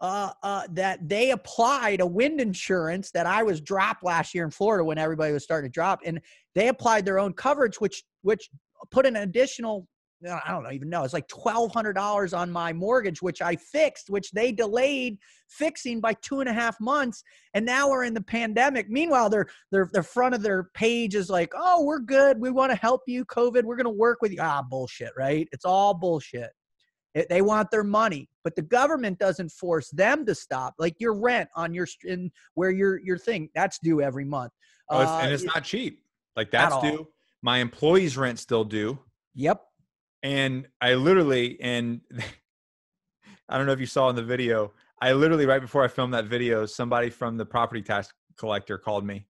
[0.00, 4.50] uh, uh, that they applied a wind insurance that I was dropped last year in
[4.50, 6.20] Florida when everybody was starting to drop, and
[6.54, 8.48] they applied their own coverage, which which
[8.90, 9.86] put an additional
[10.26, 13.56] I don't know even know it's like twelve hundred dollars on my mortgage, which I
[13.56, 15.18] fixed, which they delayed
[15.48, 17.22] fixing by two and a half months,
[17.54, 18.90] and now we're in the pandemic.
[18.90, 22.38] Meanwhile, their their the front of their page is like, "Oh, we're good.
[22.38, 23.64] We want to help you, COVID.
[23.64, 25.48] We're going to work with you." Ah, bullshit, right?
[25.52, 26.50] It's all bullshit.
[27.14, 30.74] It- they want their money, but the government doesn't force them to stop.
[30.78, 34.52] Like your rent on your in where your your thing that's due every month.
[34.90, 36.04] Oh, it's, Uh, and it's it- not cheap.
[36.36, 37.08] Like that's due.
[37.42, 38.98] My employees' rent still due.
[39.34, 39.62] Yep.
[40.22, 42.00] And I literally and
[43.48, 44.72] I don't know if you saw in the video.
[45.02, 49.04] I literally right before I filmed that video, somebody from the property tax collector called
[49.04, 49.26] me,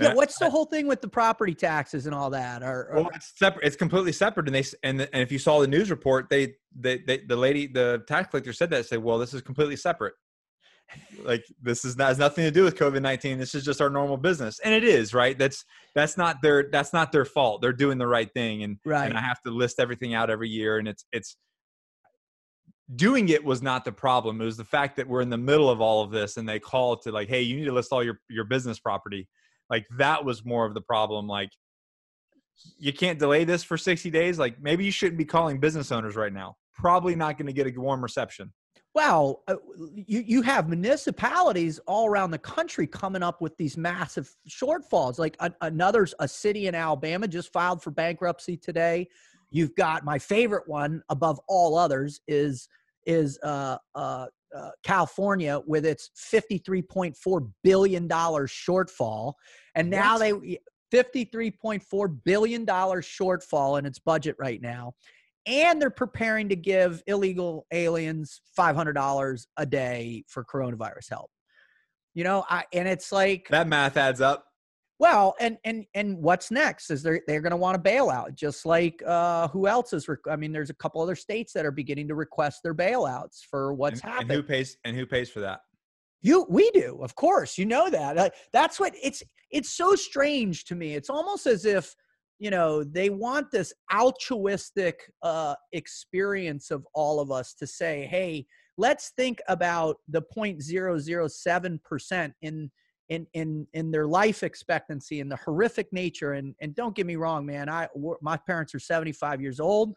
[0.00, 2.62] Yeah, uh, what's the whole thing with the property taxes and all that?
[2.62, 3.64] Or, or well, it's separate.
[3.64, 4.46] It's completely separate.
[4.46, 7.36] And they and the, and if you saw the news report, they, they they the
[7.36, 10.14] lady the tax collector said that say, well, this is completely separate.
[11.24, 13.38] Like this is not, has nothing to do with COVID nineteen.
[13.38, 15.38] This is just our normal business, and it is right.
[15.38, 15.64] That's
[15.94, 17.62] that's not their that's not their fault.
[17.62, 19.08] They're doing the right thing, and right.
[19.08, 21.36] and I have to list everything out every year, and it's it's
[22.94, 24.40] doing it was not the problem.
[24.40, 26.60] It was the fact that we're in the middle of all of this, and they
[26.60, 29.28] call to like, hey, you need to list all your your business property
[29.70, 31.26] like that was more of the problem.
[31.26, 31.50] Like
[32.78, 34.38] you can't delay this for 60 days.
[34.38, 36.56] Like maybe you shouldn't be calling business owners right now.
[36.74, 38.52] Probably not going to get a warm reception.
[38.96, 39.56] Well, uh,
[39.94, 45.18] you, you have municipalities all around the country coming up with these massive shortfalls.
[45.18, 49.06] Like a, another's a city in Alabama just filed for bankruptcy today.
[49.50, 52.70] You've got my favorite one above all others is
[53.04, 59.34] is uh, uh, uh, California with its $53.4 billion shortfall.
[59.74, 60.40] And now what?
[60.40, 60.58] they
[60.94, 64.94] $53.4 billion shortfall in its budget right now.
[65.46, 71.30] And they're preparing to give illegal aliens $500 a day for coronavirus help.
[72.14, 74.46] You know, I, and it's like that math adds up.
[74.98, 78.64] Well, and and and what's next is they're they're going to want a bailout, just
[78.64, 80.08] like uh, who else is?
[80.08, 83.40] Rec- I mean, there's a couple other states that are beginning to request their bailouts
[83.50, 84.30] for what's and, happening.
[84.30, 84.78] And who pays?
[84.84, 85.60] And who pays for that?
[86.22, 87.58] You, we do, of course.
[87.58, 88.34] You know that.
[88.52, 89.22] That's what it's.
[89.50, 90.94] It's so strange to me.
[90.94, 91.94] It's almost as if
[92.38, 98.46] you know they want this altruistic uh, experience of all of us to say, "Hey,
[98.76, 102.70] let's think about the 0.007 percent in."
[103.08, 107.16] in in in their life expectancy and the horrific nature and and don't get me
[107.16, 107.86] wrong man i
[108.20, 109.96] my parents are 75 years old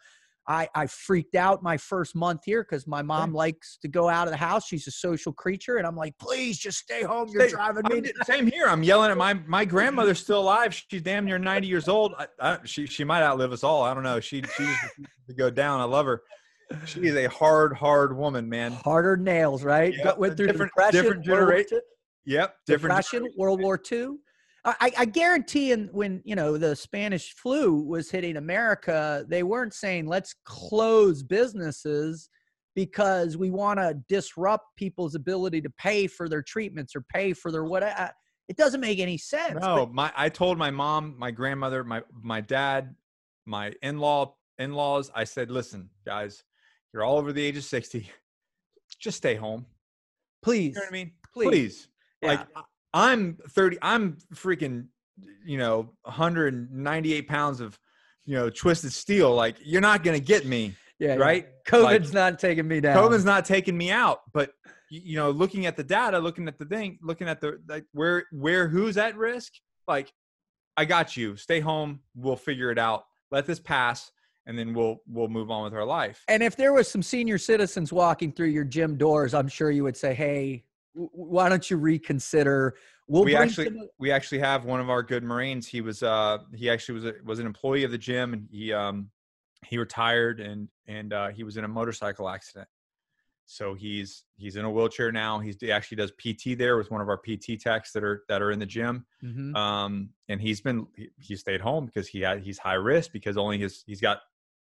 [0.50, 4.28] i i freaked out my first month here because my mom likes to go out
[4.28, 4.68] of the house.
[4.68, 7.30] She's a social creature and i'm like please just stay home.
[7.32, 8.68] You're stay, driving me I'm, same here.
[8.68, 10.74] I'm yelling at my my grandmother's still alive.
[10.74, 12.14] She's damn near 90 years old.
[12.18, 13.84] I, I, she she might outlive us all.
[13.84, 14.20] I don't know.
[14.20, 14.66] She she
[15.28, 15.80] to go down.
[15.80, 16.24] I love her.
[16.86, 18.74] She is a hard hard woman man.
[18.74, 19.93] Harder nails right?
[19.95, 21.80] Yeah, went through different depression, different generation
[22.30, 22.56] Yep.
[22.68, 24.10] Depression, World War II.
[24.66, 29.74] I, I guarantee, in, when you know the Spanish flu was hitting America, they weren't
[29.74, 32.30] saying let's close businesses
[32.76, 37.51] because we want to disrupt people's ability to pay for their treatments or pay for
[37.51, 37.84] their what.
[38.47, 39.60] It doesn't make any sense.
[39.62, 42.95] No, but, my I told my mom, my grandmother, my my dad,
[43.45, 45.12] my in law in laws.
[45.14, 46.43] I said, listen, guys,
[46.93, 48.10] you're all over the age of sixty.
[48.99, 49.68] Just stay home.
[50.41, 50.70] Please.
[50.70, 51.12] You know what I mean?
[51.32, 51.47] Please.
[51.47, 51.88] Please.
[52.24, 52.30] Yeah.
[52.30, 52.47] Like
[52.94, 54.88] I'm 30, I'm freaking,
[55.46, 57.78] you know, 198 pounds of,
[58.26, 59.34] you know, twisted steel.
[59.34, 60.76] Like you're not going to get me.
[61.00, 61.16] Yeah.
[61.16, 61.48] Right.
[61.48, 61.72] Yeah.
[61.72, 62.98] COVID's like, not taking me down.
[62.98, 64.22] COVID's not taking me out.
[64.34, 64.52] But,
[64.90, 68.26] you know, looking at the data, looking at the thing, looking at the, like where,
[68.32, 69.54] where, who's at risk?
[69.88, 70.12] Like,
[70.76, 71.36] I got you.
[71.38, 72.02] Stay home.
[72.16, 73.06] We'll figure it out.
[73.32, 74.12] Let this pass
[74.50, 76.24] and then we'll we'll move on with our life.
[76.28, 79.84] And if there was some senior citizens walking through your gym doors, I'm sure you
[79.84, 80.64] would say, "Hey,
[81.12, 82.76] why don't you reconsider?
[83.08, 85.68] We'll we actually we actually have one of our good Marines.
[85.68, 88.74] He was uh he actually was a, was an employee of the gym and he
[88.74, 89.10] um
[89.66, 92.68] he retired and and uh, he was in a motorcycle accident.
[93.45, 95.39] So he's he's in a wheelchair now.
[95.39, 98.41] He's he actually does PT there with one of our PT techs that are that
[98.41, 99.06] are in the gym.
[99.24, 99.56] Mm-hmm.
[99.56, 103.38] Um, and he's been he, he, stayed home because he had he's high risk because
[103.38, 104.20] only his he's got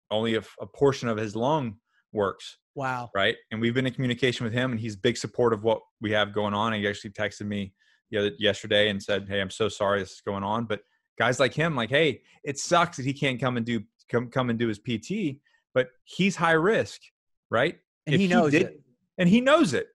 [0.10, 1.76] only a, a portion of his lung
[2.14, 2.58] works.
[2.76, 3.10] Wow.
[3.16, 3.36] Right.
[3.52, 6.32] And we've been in communication with him and he's big support of what we have
[6.32, 6.74] going on.
[6.74, 7.74] And he actually texted me
[8.12, 10.66] the other, yesterday and said, Hey, I'm so sorry this is going on.
[10.66, 10.82] But
[11.18, 14.50] guys like him, like, Hey, it sucks that he can't come and do, come, come
[14.50, 15.38] and do his PT,
[15.74, 17.02] but he's high risk.
[17.50, 17.78] Right.
[18.06, 18.82] And if he knows he did, it.
[19.18, 19.88] And he knows it,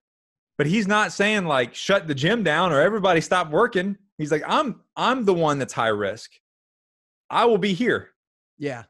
[0.57, 3.97] but he's not saying like, shut the gym down or everybody stop working.
[4.17, 6.31] He's like, I'm, I'm the one that's high risk.
[7.29, 8.09] I will be here.
[8.57, 8.83] Yeah.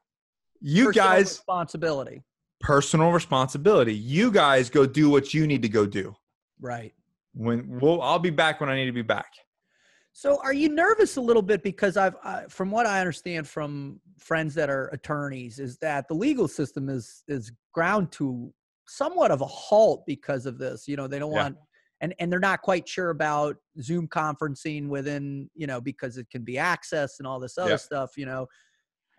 [0.60, 2.24] You Personal guys responsibility
[2.64, 3.94] personal responsibility.
[3.94, 6.16] You guys go do what you need to go do.
[6.60, 6.94] Right.
[7.36, 9.32] When we'll, I'll be back when I need to be back.
[10.14, 14.00] So, are you nervous a little bit because I've, uh, from what I understand from
[14.20, 18.54] friends that are attorneys, is that the legal system is is ground to
[18.88, 20.88] somewhat of a halt because of this.
[20.88, 21.44] You know, they don't yeah.
[21.44, 21.58] want,
[22.02, 26.44] and and they're not quite sure about Zoom conferencing within, you know, because it can
[26.44, 27.78] be accessed and all this other yeah.
[27.78, 28.12] stuff.
[28.16, 28.48] You know,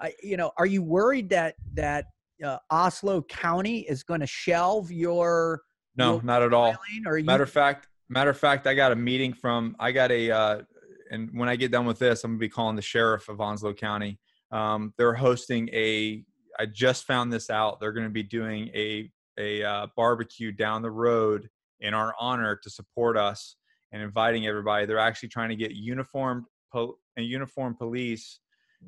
[0.01, 2.05] I, you know, are you worried that that
[2.45, 5.63] uh, Onslow County is going to shelve your
[5.97, 6.77] no, your not at all.
[7.07, 10.11] Or you- matter of fact, matter of fact, I got a meeting from I got
[10.11, 10.63] a uh,
[11.11, 13.75] and when I get done with this, I'm gonna be calling the sheriff of Onslow
[13.75, 14.19] County.
[14.51, 16.25] Um, they're hosting a.
[16.59, 17.81] I just found this out.
[17.81, 21.49] They're going to be doing a a uh, barbecue down the road
[21.81, 23.57] in our honor to support us
[23.93, 24.87] and inviting everybody.
[24.87, 28.39] They're actually trying to get uniformed po- and uniformed police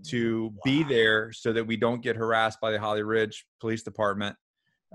[0.05, 0.61] to wow.
[0.65, 4.37] be there so that we don't get harassed by the Holly Ridge Police Department.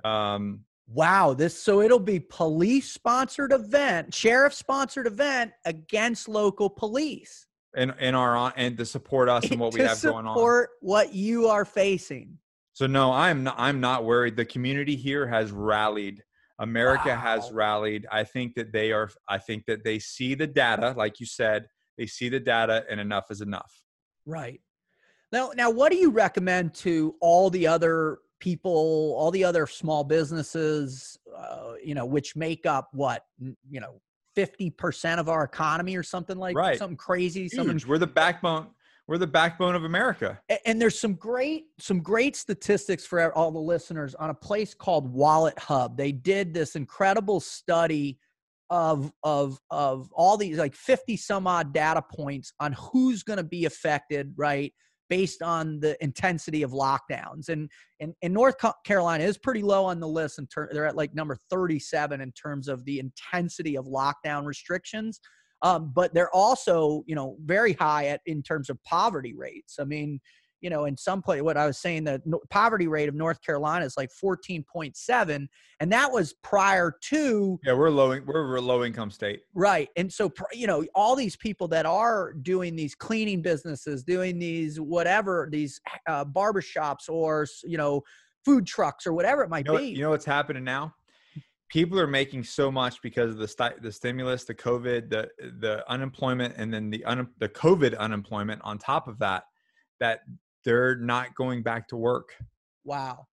[0.03, 7.47] Um, wow, this so it'll be police sponsored event, sheriff sponsored event against local police.
[7.75, 10.35] And in our and to support us and what we have going on.
[10.35, 12.37] Support what you are facing.
[12.73, 14.35] So no, I'm not, I'm not worried.
[14.35, 16.23] The community here has rallied.
[16.59, 17.15] America wow.
[17.15, 18.05] has rallied.
[18.11, 19.09] I think that they are.
[19.27, 21.67] I think that they see the data, like you said.
[21.97, 23.71] They see the data, and enough is enough.
[24.25, 24.61] Right.
[25.31, 30.03] Now, now, what do you recommend to all the other people, all the other small
[30.03, 34.01] businesses, uh, you know, which make up what, you know,
[34.35, 36.77] 50% of our economy or something like right.
[36.77, 37.43] something crazy.
[37.43, 37.53] Huge.
[37.53, 38.67] Something, we're the backbone.
[39.07, 40.39] We're the backbone of America.
[40.65, 45.11] And there's some great, some great statistics for all the listeners on a place called
[45.11, 45.97] Wallet Hub.
[45.97, 48.19] They did this incredible study
[48.69, 53.43] of of of all these like 50 some odd data points on who's going to
[53.43, 54.73] be affected right
[55.11, 57.49] based on the intensity of lockdowns.
[57.49, 58.55] And, and, and North
[58.85, 60.39] Carolina is pretty low on the list.
[60.39, 65.19] In ter- they're at like number 37 in terms of the intensity of lockdown restrictions.
[65.63, 69.79] Um, but they're also, you know, very high at in terms of poverty rates.
[69.81, 70.21] I mean,
[70.61, 73.83] you know, in some place, what I was saying, the poverty rate of North Carolina
[73.83, 75.47] is like 14.7,
[75.79, 77.59] and that was prior to.
[77.65, 78.19] Yeah, we're low.
[78.25, 79.41] We're a low income state.
[79.55, 84.37] Right, and so you know, all these people that are doing these cleaning businesses, doing
[84.37, 88.03] these whatever, these uh, barbershops or you know,
[88.45, 89.87] food trucks or whatever it might you know, be.
[89.87, 90.93] You know what's happening now?
[91.69, 95.27] People are making so much because of the the stimulus, the COVID, the
[95.59, 99.45] the unemployment, and then the un- the COVID unemployment on top of that
[100.01, 100.21] that
[100.65, 102.35] they're not going back to work.
[102.83, 103.27] Wow.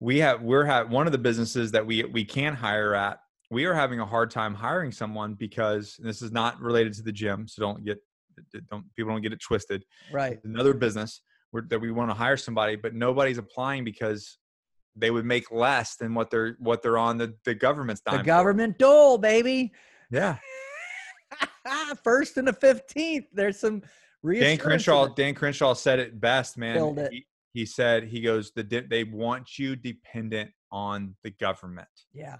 [0.00, 3.18] We have we're have one of the businesses that we we can hire at.
[3.50, 7.12] We are having a hard time hiring someone because this is not related to the
[7.12, 7.98] gym, so don't get
[8.70, 9.84] don't people don't get it twisted.
[10.12, 10.38] Right.
[10.44, 14.38] Another business where, that we want to hire somebody, but nobody's applying because
[14.94, 18.18] they would make less than what they're what they're on the the government's dime.
[18.18, 18.84] The government for.
[18.84, 19.72] dole, baby.
[20.10, 20.36] Yeah.
[22.04, 23.26] First and the fifteenth.
[23.32, 23.82] There's some
[24.24, 25.08] Dan Crenshaw.
[25.08, 26.98] Dan Crenshaw said it best, man.
[26.98, 27.12] It.
[27.12, 31.88] He, he, said he goes the they want you dependent on the government.
[32.12, 32.36] Yeah,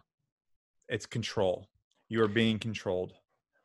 [0.89, 1.69] it's control.
[2.09, 3.13] You are being controlled.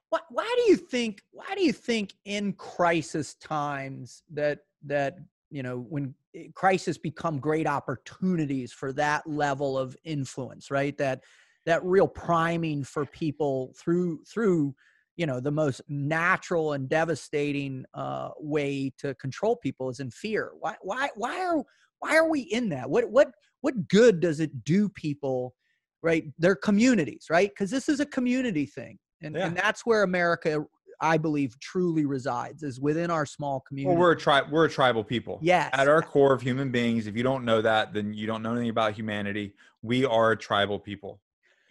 [0.10, 1.24] Why, why do you think?
[1.32, 5.18] Why do you think in crisis times that that
[5.50, 10.98] you know when eh, crisis become great opportunities for that level of influence, right?
[10.98, 11.22] That
[11.66, 14.76] that real priming for people through through
[15.16, 20.52] you know the most natural and devastating uh, way to control people is in fear.
[20.60, 21.64] Why why why are
[22.00, 22.90] why are we in that?
[22.90, 25.56] What what what good does it do people
[26.02, 27.50] right their communities right?
[27.50, 29.48] Because this is a community thing and, yeah.
[29.48, 30.64] and that's where america
[31.02, 34.70] i believe truly resides is within our small community well, we're a tribe we're a
[34.70, 35.40] tribal people.
[35.42, 35.70] Yes.
[35.74, 38.52] at our core of human beings if you don't know that then you don't know
[38.52, 39.54] anything about humanity.
[39.82, 41.20] We are a tribal people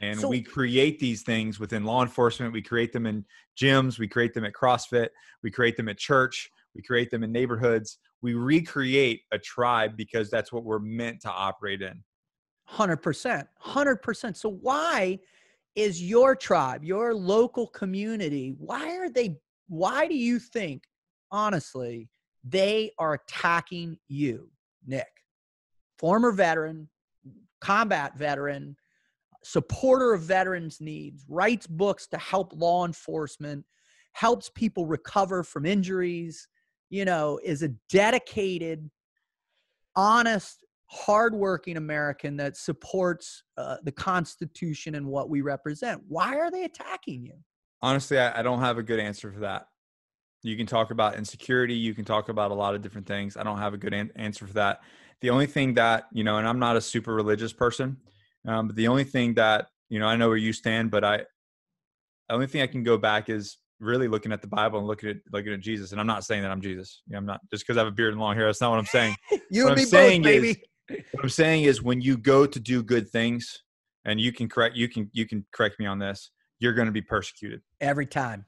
[0.03, 2.53] and so, we create these things within law enforcement.
[2.53, 3.25] We create them in
[3.59, 4.01] gyms.
[4.01, 5.09] We create them at CrossFit.
[5.45, 6.51] We create them at church.
[6.75, 7.99] We create them in neighborhoods.
[8.21, 12.03] We recreate a tribe because that's what we're meant to operate in.
[12.69, 13.47] 100%.
[13.65, 14.37] 100%.
[14.37, 15.21] So, why
[15.77, 19.37] is your tribe, your local community, why are they,
[19.69, 20.83] why do you think,
[21.31, 22.09] honestly,
[22.45, 24.51] they are attacking you,
[24.85, 25.07] Nick?
[25.99, 26.89] Former veteran,
[27.61, 28.77] combat veteran,
[29.45, 33.65] supporter of veterans' needs, writes books to help law enforcement,
[34.13, 36.49] helps people recover from injuries,
[36.91, 38.91] you know, is a dedicated,
[39.97, 46.03] honest, hardworking American that supports uh, the Constitution and what we represent.
[46.07, 47.35] Why are they attacking you?
[47.81, 49.69] Honestly, I, I don't have a good answer for that.
[50.43, 51.75] You can talk about insecurity.
[51.75, 53.37] You can talk about a lot of different things.
[53.37, 54.83] I don't have a good an- answer for that.
[55.21, 57.97] The only thing that, you know, and I'm not a super religious person,
[58.47, 61.19] um, but the only thing that you know, I know where you stand, but I,
[61.19, 65.11] the only thing I can go back is really looking at the Bible and looking
[65.11, 65.93] at looking at Jesus.
[65.93, 67.03] And I'm not saying that I'm Jesus.
[67.07, 68.47] You know, I'm not just because I have a beard and long hair.
[68.47, 69.15] That's not what I'm saying.
[69.51, 70.63] you what and I'm me saying both, baby.
[70.89, 73.63] Is, what I'm saying is when you go to do good things,
[74.07, 76.31] and you can correct you can you can correct me on this.
[76.59, 78.47] You're going to be persecuted every time.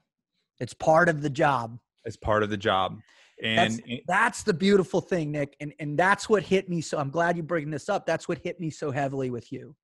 [0.59, 1.77] It's part of the job.
[2.05, 2.97] It's part of the job.
[3.43, 5.55] And that's, that's, the beautiful thing, Nick.
[5.59, 6.81] And and that's what hit me.
[6.81, 8.07] So I'm glad you bringing this up.
[8.07, 9.75] That's what hit me so heavily with you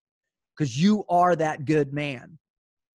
[0.61, 2.37] because you are that good man.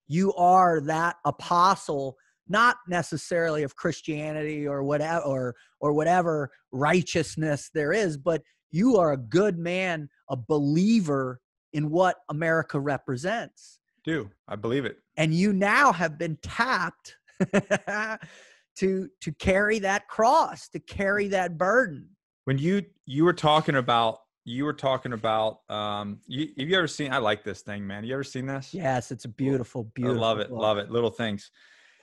[0.07, 2.15] You are that apostle,
[2.47, 9.13] not necessarily of Christianity or whatever or or whatever righteousness there is, but you are
[9.13, 11.41] a good man, a believer
[11.73, 13.81] in what America represents.
[14.05, 14.99] Do I believe it?
[15.17, 17.17] And you now have been tapped
[17.55, 22.11] to to carry that cross, to carry that burden.
[22.45, 26.87] When you you were talking about you were talking about um you have you ever
[26.87, 28.05] seen I like this thing, man.
[28.05, 28.75] You ever seen this?
[28.75, 30.23] Yes, it's a beautiful, beautiful.
[30.23, 30.59] I love it, book.
[30.59, 30.91] love it.
[30.91, 31.51] Little things.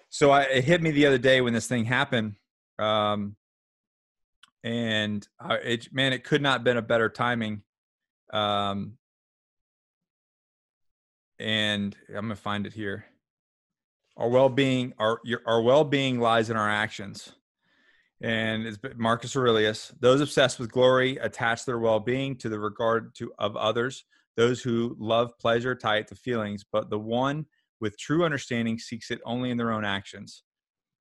[0.10, 2.36] So I, it hit me the other day when this thing happened.
[2.80, 3.36] Um
[4.64, 7.62] and I, it man, it could not have been a better timing.
[8.34, 8.98] Um
[11.39, 13.06] and I'm gonna find it here.
[14.18, 17.34] Our well-being, our your, our well-being lies in our actions.
[18.24, 19.91] And it's Marcus Aurelius.
[19.99, 24.05] Those obsessed with glory attach their well-being to the regard to of others.
[24.38, 27.45] Those who love pleasure tie it to feelings, but the one
[27.80, 30.43] with true understanding seeks it only in their own actions.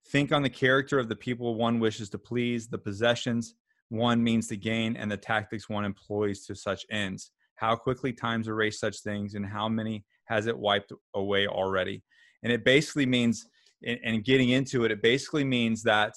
[0.09, 3.55] Think on the character of the people one wishes to please, the possessions
[3.91, 7.33] one means to gain, and the tactics one employs to such ends.
[7.57, 12.03] How quickly times erase such things, and how many has it wiped away already?
[12.43, 13.47] And it basically means,
[13.85, 16.15] and getting into it, it basically means that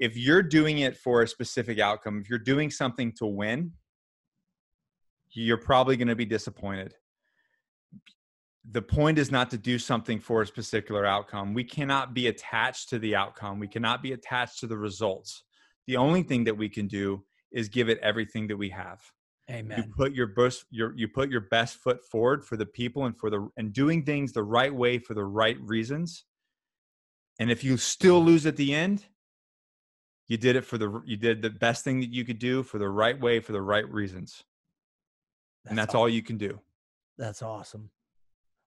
[0.00, 3.72] if you're doing it for a specific outcome, if you're doing something to win,
[5.32, 6.94] you're probably going to be disappointed.
[8.72, 11.54] The point is not to do something for a particular outcome.
[11.54, 13.58] We cannot be attached to the outcome.
[13.58, 15.44] We cannot be attached to the results.
[15.86, 17.22] The only thing that we can do
[17.52, 19.00] is give it everything that we have.
[19.50, 19.78] Amen.
[19.78, 23.18] You put your best your you put your best foot forward for the people and
[23.18, 26.24] for the and doing things the right way for the right reasons.
[27.40, 29.04] And if you still lose at the end,
[30.30, 32.78] you did it for the you did the best thing that you could do for
[32.78, 34.44] the right way for the right reasons.
[35.64, 36.00] That's and that's awesome.
[36.00, 36.60] all you can do.
[37.18, 37.90] That's awesome.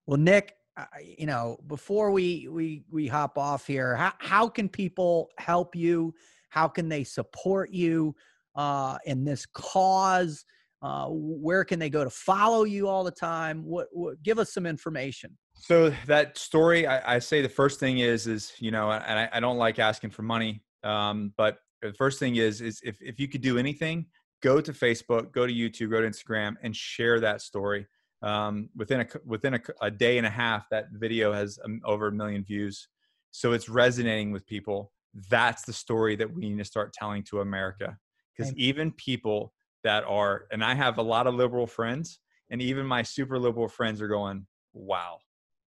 [0.06, 0.56] Well, Nick,
[1.02, 6.14] you know, before we we we hop off here, how how can people help you?
[6.50, 8.14] How can they support you
[8.54, 10.44] uh, in this cause?
[10.82, 13.64] Uh, where can they go to follow you all the time?
[13.64, 15.34] What, what give us some information.
[15.54, 19.30] So that story, I, I, say the first thing is, is you know, and I,
[19.32, 23.18] I don't like asking for money, um, but the first thing is, is if if
[23.18, 24.06] you could do anything,
[24.42, 27.86] go to Facebook, go to YouTube, go to Instagram, and share that story.
[28.22, 32.08] Um, within a within a, a, day and a half, that video has um, over
[32.08, 32.88] a million views,
[33.30, 34.92] so it's resonating with people.
[35.30, 37.96] That's the story that we need to start telling to America,
[38.36, 42.18] because even people that are, and I have a lot of liberal friends,
[42.50, 45.18] and even my super liberal friends are going, "Wow,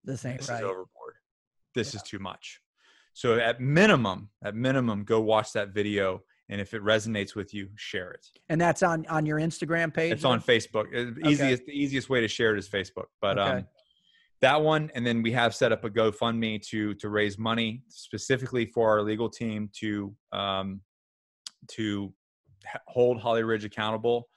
[0.03, 0.59] this ain't this right.
[0.59, 1.15] is overboard.
[1.73, 1.97] This yeah.
[1.97, 2.61] is too much."
[3.15, 7.69] So at minimum, at minimum, go watch that video, and if it resonates with you,
[7.75, 8.25] share it.
[8.49, 10.11] And that's on on your Instagram page.
[10.11, 10.85] It's on Facebook.
[11.25, 13.51] Easiest the easiest way to share it is Facebook, but okay.
[13.51, 13.67] um
[14.41, 18.65] that one and then we have set up a gofundme to to raise money specifically
[18.65, 20.81] for our legal team to um
[21.69, 22.13] to
[22.87, 24.27] hold Holly Ridge accountable,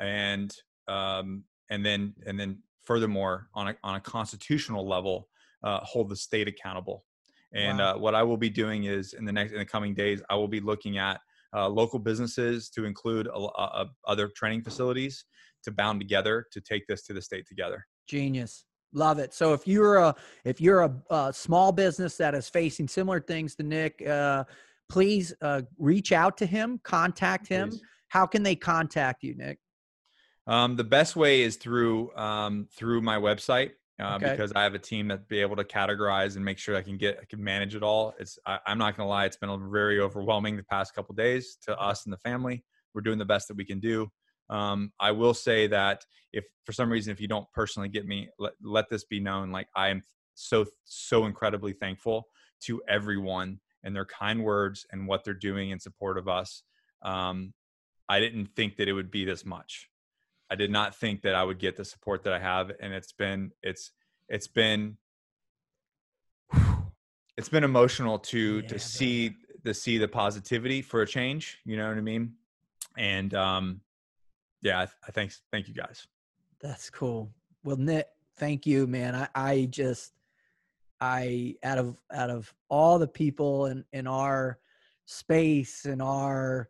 [0.00, 0.54] and
[0.86, 5.28] um, and then and then furthermore on a on a constitutional level,
[5.62, 7.04] uh, hold the state accountable.
[7.54, 7.94] And wow.
[7.94, 10.34] uh, what I will be doing is in the next in the coming days, I
[10.34, 11.20] will be looking at
[11.54, 15.24] uh, local businesses to include a, a, other training facilities
[15.64, 17.86] to bound together to take this to the state together.
[18.06, 18.64] Genius.
[18.92, 19.34] Love it.
[19.34, 23.54] So if you're a if you're a, a small business that is facing similar things
[23.56, 24.44] to Nick, uh,
[24.88, 27.70] please uh, reach out to him, contact him.
[27.70, 27.82] Please.
[28.08, 29.58] How can they contact you, Nick?
[30.46, 34.30] Um, the best way is through um, through my website uh, okay.
[34.30, 36.96] because I have a team that be able to categorize and make sure I can
[36.96, 38.14] get I can manage it all.
[38.18, 41.78] It's I, am not gonna lie, it's been very overwhelming the past couple days to
[41.78, 42.64] us and the family.
[42.94, 44.08] We're doing the best that we can do.
[44.50, 48.28] Um, I will say that if for some reason if you don't personally get me,
[48.38, 49.50] let, let this be known.
[49.50, 50.02] Like I am
[50.34, 52.28] so so incredibly thankful
[52.62, 56.62] to everyone and their kind words and what they're doing in support of us.
[57.02, 57.52] Um,
[58.08, 59.88] I didn't think that it would be this much.
[60.50, 63.12] I did not think that I would get the support that I have, and it's
[63.12, 63.92] been it's
[64.28, 64.96] it's been
[67.36, 69.34] it's been emotional to yeah, to see
[69.64, 71.58] to see the positivity for a change.
[71.64, 72.34] You know what I mean?
[72.96, 73.80] And um,
[74.62, 76.06] yeah, I, I thank thank you guys.
[76.60, 77.30] That's cool.
[77.62, 78.06] Well, Nick,
[78.36, 79.14] thank you, man.
[79.14, 80.12] I I just
[81.00, 84.58] I out of out of all the people in in our
[85.04, 86.68] space and our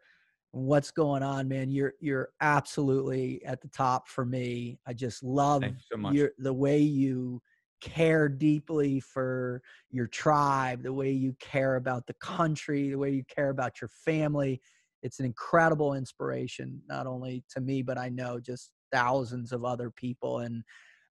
[0.53, 4.79] what's going on, man, you're you're absolutely at the top for me.
[4.87, 7.43] I just love so your the way you
[7.81, 13.25] care deeply for your tribe, the way you care about the country, the way you
[13.25, 14.61] care about your family.
[15.03, 19.91] It's an incredible inspiration, not only to me, but I know just thousands of other
[19.91, 20.41] people.
[20.41, 20.65] And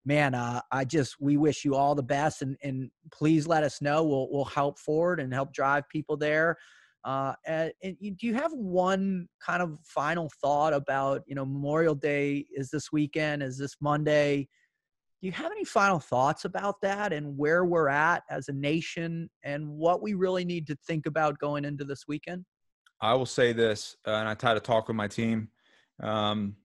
[0.04, 3.82] man, uh, I just we wish you all the best, and and please let us
[3.82, 4.04] know.
[4.04, 6.58] We'll we'll help forward and help drive people there.
[7.08, 12.46] Uh, and, do you have one kind of final thought about you know Memorial Day
[12.54, 13.42] is this weekend?
[13.42, 14.50] Is this Monday?
[15.20, 19.30] do you have any final thoughts about that and where we're at as a nation
[19.44, 22.46] and what we really need to think about going into this weekend?
[23.02, 25.50] I will say this, uh, and I try to talk with my team.
[26.02, 26.56] Um,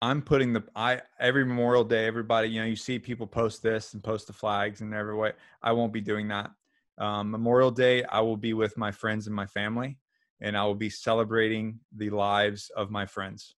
[0.00, 3.94] I'm putting the I every Memorial Day, everybody, you know, you see people post this
[3.94, 5.32] and post the flags and every way.
[5.62, 6.50] I won't be doing that.
[6.98, 9.98] Um, Memorial Day, I will be with my friends and my family,
[10.40, 13.54] and I will be celebrating the lives of my friends,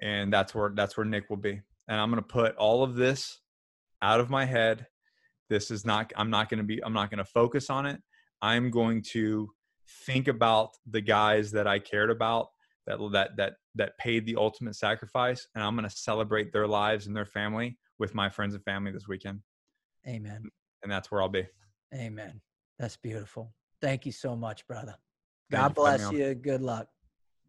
[0.00, 1.60] and that's where that's where Nick will be.
[1.88, 3.40] And I'm going to put all of this
[4.02, 4.86] out of my head.
[5.48, 6.12] This is not.
[6.16, 6.82] I'm not going to be.
[6.82, 8.00] I'm not going to focus on it.
[8.40, 9.50] I'm going to
[10.06, 12.48] think about the guys that I cared about
[12.86, 17.06] that that that that paid the ultimate sacrifice and I'm going to celebrate their lives
[17.06, 19.40] and their family with my friends and family this weekend.
[20.06, 20.44] Amen.
[20.82, 21.46] And that's where I'll be.
[21.94, 22.40] Amen.
[22.78, 23.52] That's beautiful.
[23.80, 24.96] Thank you so much, brother.
[25.50, 26.34] God bless you.
[26.34, 26.88] Good luck.